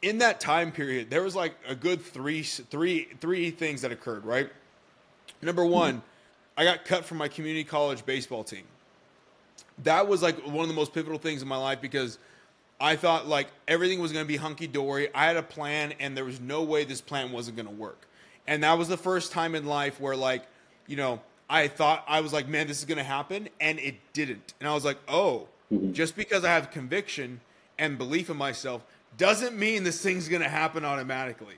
[0.00, 4.24] in that time period there was like a good three three three things that occurred,
[4.24, 4.50] right?
[5.42, 6.02] Number one,
[6.56, 8.64] I got cut from my community college baseball team.
[9.82, 12.18] That was like one of the most pivotal things in my life because
[12.80, 15.14] I thought like everything was going to be hunky dory.
[15.14, 18.06] I had a plan, and there was no way this plan wasn't going to work.
[18.46, 20.46] And that was the first time in life where like
[20.86, 23.96] you know I thought I was like, man, this is going to happen, and it
[24.12, 24.54] didn't.
[24.60, 25.92] And I was like, oh, mm-hmm.
[25.92, 27.40] just because I have conviction
[27.78, 28.82] and belief in myself
[29.16, 31.56] doesn't mean this thing's going to happen automatically.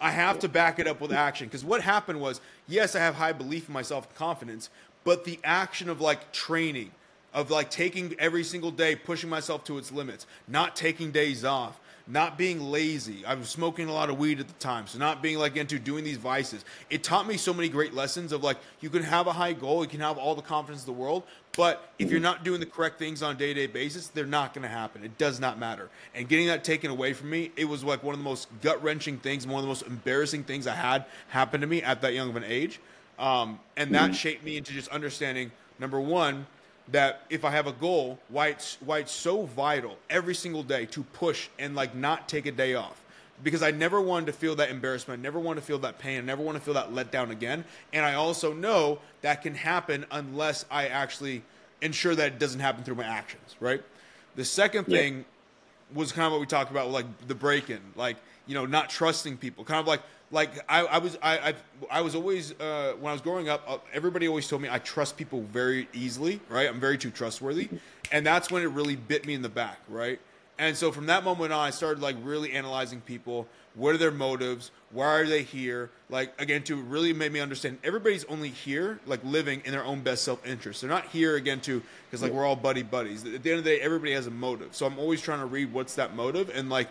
[0.00, 3.14] I have to back it up with action because what happened was, yes, I have
[3.14, 4.70] high belief in myself and confidence,
[5.04, 6.90] but the action of like training,
[7.38, 11.78] of like taking every single day, pushing myself to its limits, not taking days off,
[12.08, 13.24] not being lazy.
[13.24, 15.78] I was smoking a lot of weed at the time, so not being like into
[15.78, 16.64] doing these vices.
[16.90, 19.84] It taught me so many great lessons of like you can have a high goal,
[19.84, 21.22] you can have all the confidence in the world,
[21.56, 24.62] but if you're not doing the correct things on a day-to-day basis, they're not going
[24.62, 25.04] to happen.
[25.04, 25.90] It does not matter.
[26.16, 29.18] And getting that taken away from me, it was like one of the most gut-wrenching
[29.18, 32.30] things, one of the most embarrassing things I had happen to me at that young
[32.30, 32.80] of an age.
[33.16, 34.12] Um, and that mm-hmm.
[34.14, 36.46] shaped me into just understanding number one
[36.90, 40.86] that if I have a goal, why it's why it's so vital every single day
[40.86, 43.04] to push and like not take a day off.
[43.42, 46.18] Because I never wanted to feel that embarrassment, I never want to feel that pain,
[46.18, 47.64] I never want to feel that letdown again.
[47.92, 51.42] And I also know that can happen unless I actually
[51.80, 53.80] ensure that it doesn't happen through my actions, right?
[54.34, 55.22] The second thing yeah.
[55.98, 58.16] was kind of what we talked about, like the break in, like,
[58.46, 59.64] you know, not trusting people.
[59.64, 61.54] Kind of like like I, I was I, I,
[61.90, 64.78] I was always uh, when I was growing up, uh, everybody always told me I
[64.78, 66.68] trust people very easily, right?
[66.68, 67.68] I'm very too trustworthy,
[68.12, 70.20] and that's when it really bit me in the back, right?
[70.58, 73.46] And so from that moment on, I started like really analyzing people.
[73.74, 74.72] What are their motives?
[74.90, 75.90] Why are they here?
[76.10, 80.00] Like again, to really make me understand everybody's only here, like living in their own
[80.00, 80.80] best self interest.
[80.80, 83.24] They're not here again to because like we're all buddy buddies.
[83.24, 84.74] At the end of the day, everybody has a motive.
[84.74, 86.88] So I'm always trying to read what's that motive and like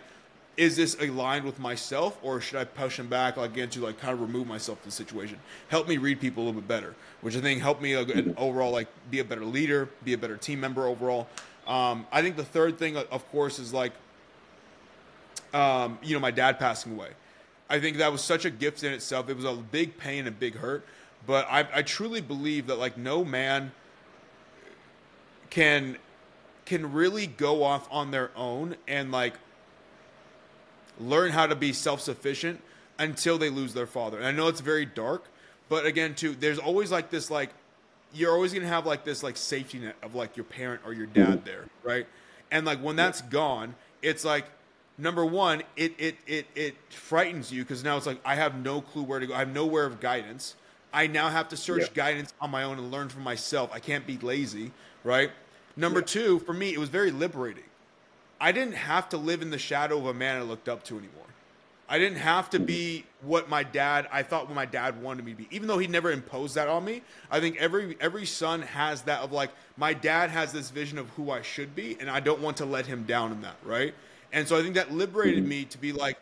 [0.58, 3.98] is this aligned with myself or should I push them back like, again to like
[4.00, 5.38] kind of remove myself from the situation?
[5.68, 8.04] Help me read people a little bit better, which I think helped me uh,
[8.36, 11.28] overall like be a better leader, be a better team member overall.
[11.68, 13.92] Um, I think the third thing, of course, is like,
[15.54, 17.10] um, you know, my dad passing away.
[17.70, 19.28] I think that was such a gift in itself.
[19.28, 20.84] It was a big pain and big hurt,
[21.24, 23.70] but I, I truly believe that like no man
[25.50, 25.98] can
[26.64, 29.34] can really go off on their own and like
[31.00, 32.60] learn how to be self sufficient
[32.98, 34.18] until they lose their father.
[34.18, 35.24] And I know it's very dark,
[35.68, 37.50] but again, too, there's always like this like
[38.12, 41.06] you're always gonna have like this like safety net of like your parent or your
[41.06, 42.06] dad there, right?
[42.50, 44.46] And like when that's gone, it's like
[44.96, 48.80] number one, it it it it frightens you because now it's like I have no
[48.80, 49.34] clue where to go.
[49.34, 50.54] I have nowhere of guidance.
[50.92, 51.94] I now have to search yeah.
[51.94, 53.70] guidance on my own and learn for myself.
[53.72, 54.72] I can't be lazy,
[55.04, 55.30] right?
[55.76, 56.06] Number yeah.
[56.06, 57.64] two, for me, it was very liberating
[58.40, 60.98] I didn't have to live in the shadow of a man I looked up to
[60.98, 61.24] anymore.
[61.88, 65.32] I didn't have to be what my dad I thought what my dad wanted me
[65.32, 65.48] to be.
[65.50, 69.20] Even though he never imposed that on me, I think every every son has that
[69.20, 72.40] of like my dad has this vision of who I should be and I don't
[72.40, 73.94] want to let him down in that, right?
[74.32, 76.18] And so I think that liberated me to be like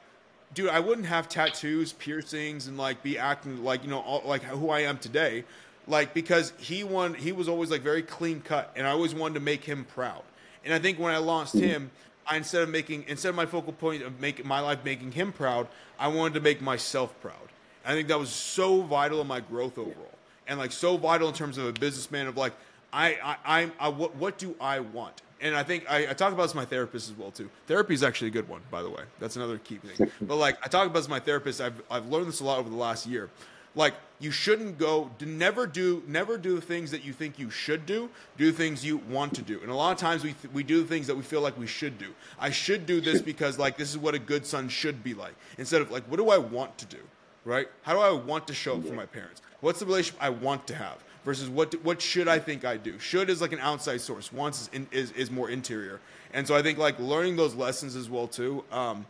[0.55, 4.45] dude, I wouldn't have tattoos, piercings and like be acting like, you know, all, like
[4.45, 5.45] who I am today.
[5.89, 9.35] Like because he won he was always like very clean cut and I always wanted
[9.35, 10.23] to make him proud.
[10.67, 11.91] And I think when I lost him,
[12.27, 15.33] I instead of making instead of my focal point of making my life making him
[15.33, 17.37] proud, I wanted to make myself proud.
[17.85, 21.29] And I think that was so vital in my growth overall, and like so vital
[21.29, 22.53] in terms of a businessman of like
[22.93, 25.23] I, I, I'm, I, what, what do I want?
[25.41, 27.51] And I think I, I talk about this with my therapist as well too.
[27.67, 29.03] Therapy is actually a good one, by the way.
[29.21, 30.11] That's another key thing.
[30.23, 31.61] but like I talk about this with my therapist.
[31.61, 33.29] I've, I've learned this a lot over the last year.
[33.75, 35.11] Like you shouldn't go.
[35.21, 36.03] Never do.
[36.07, 38.09] Never do the things that you think you should do.
[38.39, 39.61] Do things you want to do.
[39.61, 41.59] And a lot of times we th- we do the things that we feel like
[41.59, 42.15] we should do.
[42.39, 45.35] I should do this because like this is what a good son should be like.
[45.59, 47.01] Instead of like, what do I want to do?
[47.45, 47.69] Right?
[47.83, 49.43] How do I want to show up for my parents?
[49.61, 51.03] What's the relationship I want to have?
[51.27, 52.99] versus what what should I think I do?
[52.99, 54.33] Should is like an outside source.
[54.33, 56.01] Wants is, in, is, is more interior.
[56.33, 59.05] And so I think like learning those lessons as well too, um,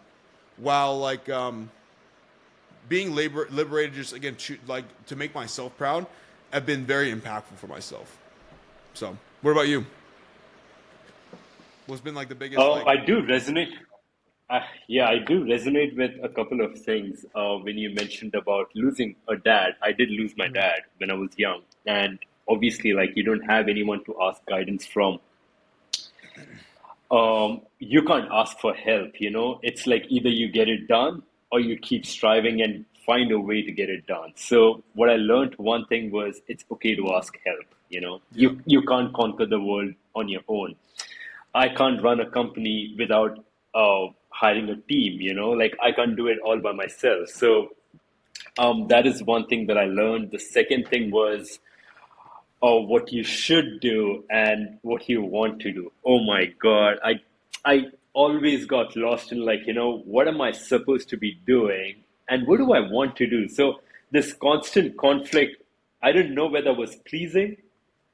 [0.56, 1.70] while like um,
[2.88, 6.06] being liber- liberated, just again to, like to make myself proud,
[6.52, 8.18] have been very impactful for myself.
[8.94, 9.84] So, what about you?
[11.86, 12.60] What's been like the biggest?
[12.60, 13.72] Oh, like- I do resonate.
[14.48, 17.26] Uh, yeah, I do resonate with a couple of things.
[17.34, 21.14] Uh, when you mentioned about losing a dad, I did lose my dad when I
[21.14, 22.18] was young, and
[22.48, 25.18] obviously, like you don't have anyone to ask guidance from.
[27.10, 29.20] Um, you can't ask for help.
[29.20, 31.22] You know, it's like either you get it done
[31.56, 34.32] or you keep striving and find a way to get it done.
[34.34, 37.64] So what I learned one thing was it's okay to ask help.
[37.88, 40.74] You know, you you can't conquer the world on your own.
[41.54, 43.38] I can't run a company without
[43.74, 45.20] uh, hiring a team.
[45.28, 47.28] You know, like I can't do it all by myself.
[47.28, 47.70] So
[48.58, 50.30] um, that is one thing that I learned.
[50.32, 51.58] The second thing was
[52.62, 55.92] uh, what you should do and what you want to do.
[56.04, 57.14] Oh my God, I
[57.64, 57.86] I
[58.16, 61.96] always got lost in like you know what am I supposed to be doing
[62.28, 63.46] and what do I want to do.
[63.46, 65.62] So this constant conflict,
[66.02, 67.56] I didn't know whether it was pleasing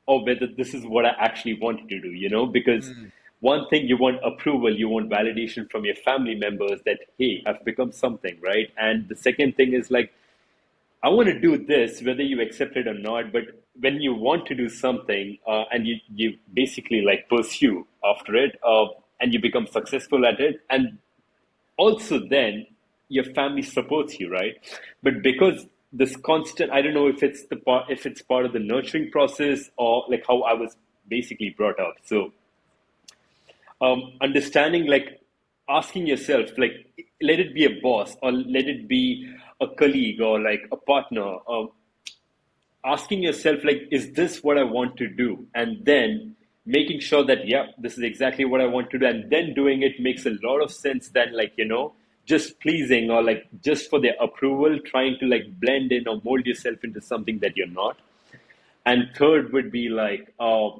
[0.07, 2.09] or whether this is what I actually wanted to do.
[2.09, 2.91] You know, because
[3.41, 7.65] one thing you want approval, you want validation from your family members that hey, I've
[7.65, 8.71] become something, right?
[8.77, 10.13] And the second thing is like
[11.05, 13.33] I want to do this, whether you accept it or not.
[13.33, 13.45] But
[13.81, 18.59] when you want to do something uh, and you, you basically like pursue after it
[18.67, 18.87] uh,
[19.23, 20.99] and you become successful at it, and
[21.79, 22.67] also then
[23.09, 24.55] your family supports you, right?
[25.03, 28.53] But because this constant, I don't know if it's the part, if it's part of
[28.53, 30.77] the nurturing process or like how I was
[31.09, 31.95] basically brought up.
[32.05, 32.33] So
[33.83, 35.21] um, understanding like
[35.69, 36.87] asking yourself like
[37.21, 39.29] let it be a boss or let it be
[39.61, 41.71] a colleague or like a partner um,
[42.85, 46.35] asking yourself like is this what i want to do and then
[46.65, 49.83] making sure that yeah this is exactly what i want to do and then doing
[49.83, 51.93] it makes a lot of sense than like you know
[52.25, 56.47] just pleasing or like just for their approval trying to like blend in or mold
[56.47, 57.97] yourself into something that you're not
[58.87, 60.71] and third would be like uh,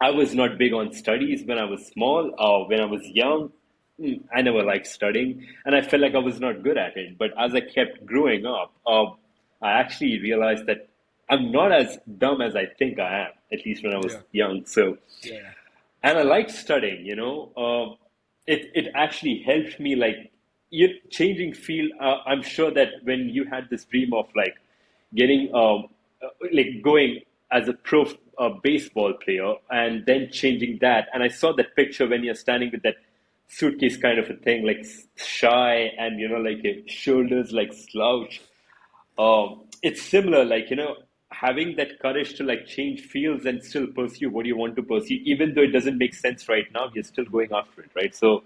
[0.00, 2.32] I was not big on studies when I was small.
[2.38, 3.50] Uh, when I was young,
[4.00, 7.18] mm, I never liked studying, and I felt like I was not good at it.
[7.18, 9.06] But as I kept growing up, uh,
[9.60, 10.88] I actually realized that
[11.30, 13.32] I'm not as dumb as I think I am.
[13.52, 14.20] At least when I was Yeah.
[14.32, 14.64] young.
[14.66, 15.50] So, Yeah.
[16.02, 17.04] and I liked studying.
[17.06, 17.94] You know, uh,
[18.46, 20.30] it it actually helped me like
[20.70, 21.92] you changing field.
[22.00, 24.56] Uh, I'm sure that when you had this dream of like
[25.14, 25.88] getting um,
[26.22, 27.20] uh, like going
[27.50, 28.06] as a pro
[28.38, 32.70] uh, baseball player and then changing that and i saw that picture when you're standing
[32.70, 32.96] with that
[33.48, 34.84] suitcase kind of a thing like
[35.16, 38.42] shy and you know like your shoulders like slouched
[39.18, 40.94] um, it's similar like you know
[41.40, 45.18] having that courage to like change fields and still pursue what you want to pursue
[45.32, 48.14] even though it doesn't make sense right now you're still going after it right?
[48.14, 48.42] So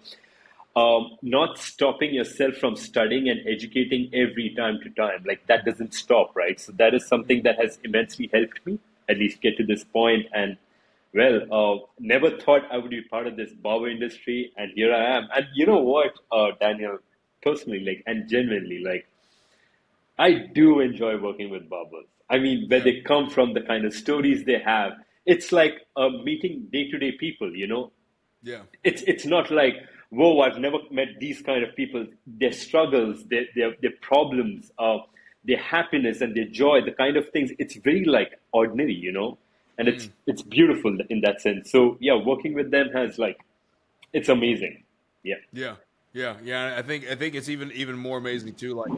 [0.77, 5.95] um, not stopping yourself from studying and educating every time to time like that doesn't
[5.95, 6.61] stop right?
[6.61, 8.79] So that is something that has immensely helped me
[9.09, 10.27] at least get to this point.
[10.35, 10.59] And
[11.15, 15.17] well uh, never thought i would be part of this barber industry and here i
[15.17, 15.29] am.
[15.35, 16.99] And you know what uh, daniel
[17.43, 19.07] personally like and genuinely like
[20.19, 22.07] I do enjoy working with barbers.
[22.35, 24.93] I mean, where they come from, the kind of stories they have,
[25.27, 27.51] it's like uh, meeting day-to-day people.
[27.63, 27.93] You know,
[28.43, 28.63] Yeah.
[28.83, 29.77] it's it's not like
[30.11, 32.07] whoa, I've never met these kind of people.
[32.27, 34.99] Their struggles, their their, their problems, uh,
[35.45, 37.51] their happiness and their joy, the kind of things.
[37.59, 39.39] It's very like ordinary, you know,
[39.79, 41.71] and it's it's beautiful in that sense.
[41.71, 43.39] So yeah, working with them has like,
[44.13, 44.85] it's amazing.
[45.23, 45.37] Yeah.
[45.53, 45.77] Yeah,
[46.13, 46.75] yeah, yeah.
[46.77, 48.75] I think I think it's even even more amazing too.
[48.75, 48.93] Like,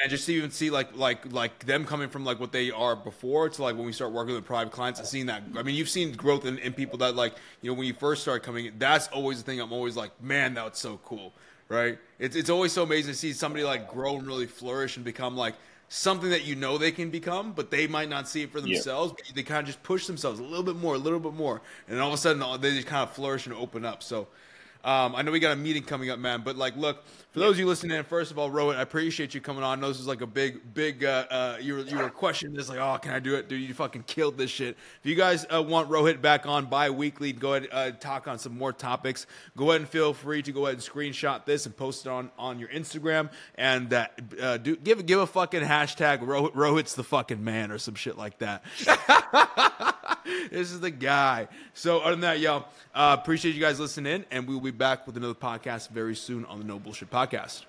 [0.00, 2.94] and just to even see like like like them coming from like what they are
[2.94, 5.42] before to like when we start working with private clients and seeing that.
[5.56, 8.22] I mean, you've seen growth in, in people that like you know when you first
[8.22, 8.66] start coming.
[8.66, 9.60] in, That's always the thing.
[9.60, 11.32] I'm always like, man, that's so cool,
[11.68, 11.98] right?
[12.18, 15.36] It's it's always so amazing to see somebody like grow and really flourish and become
[15.36, 15.54] like
[15.88, 18.82] something that you know they can become, but they might not see it for Yeah.
[18.82, 19.12] themselves.
[19.12, 21.60] But they kind of just push themselves a little bit more, a little bit more,
[21.88, 24.02] and all of a sudden they just kind of flourish and open up.
[24.02, 24.28] So.
[24.84, 26.42] Um, I know we got a meeting coming up, man.
[26.44, 27.04] But like, look,
[27.38, 29.78] for those of you listening first of all, Rohit, I appreciate you coming on.
[29.78, 31.04] I know this is like a big, big.
[31.04, 33.60] Uh, uh, you were you were questioning this, like, oh, can I do it, dude?
[33.60, 34.76] You fucking killed this shit.
[35.04, 38.58] If you guys uh, want Rohit back on bi-weekly, go ahead uh, talk on some
[38.58, 39.28] more topics.
[39.56, 42.32] Go ahead and feel free to go ahead and screenshot this and post it on
[42.40, 44.08] on your Instagram and uh,
[44.42, 48.18] uh, do give give a fucking hashtag Rohit, Rohit's the fucking man or some shit
[48.18, 48.64] like that.
[50.50, 51.46] this is the guy.
[51.74, 54.70] So other than that, y'all, uh, appreciate you guys listening in, and we will be
[54.70, 57.66] back with another podcast very soon on the Noble No Bullshit Podcast.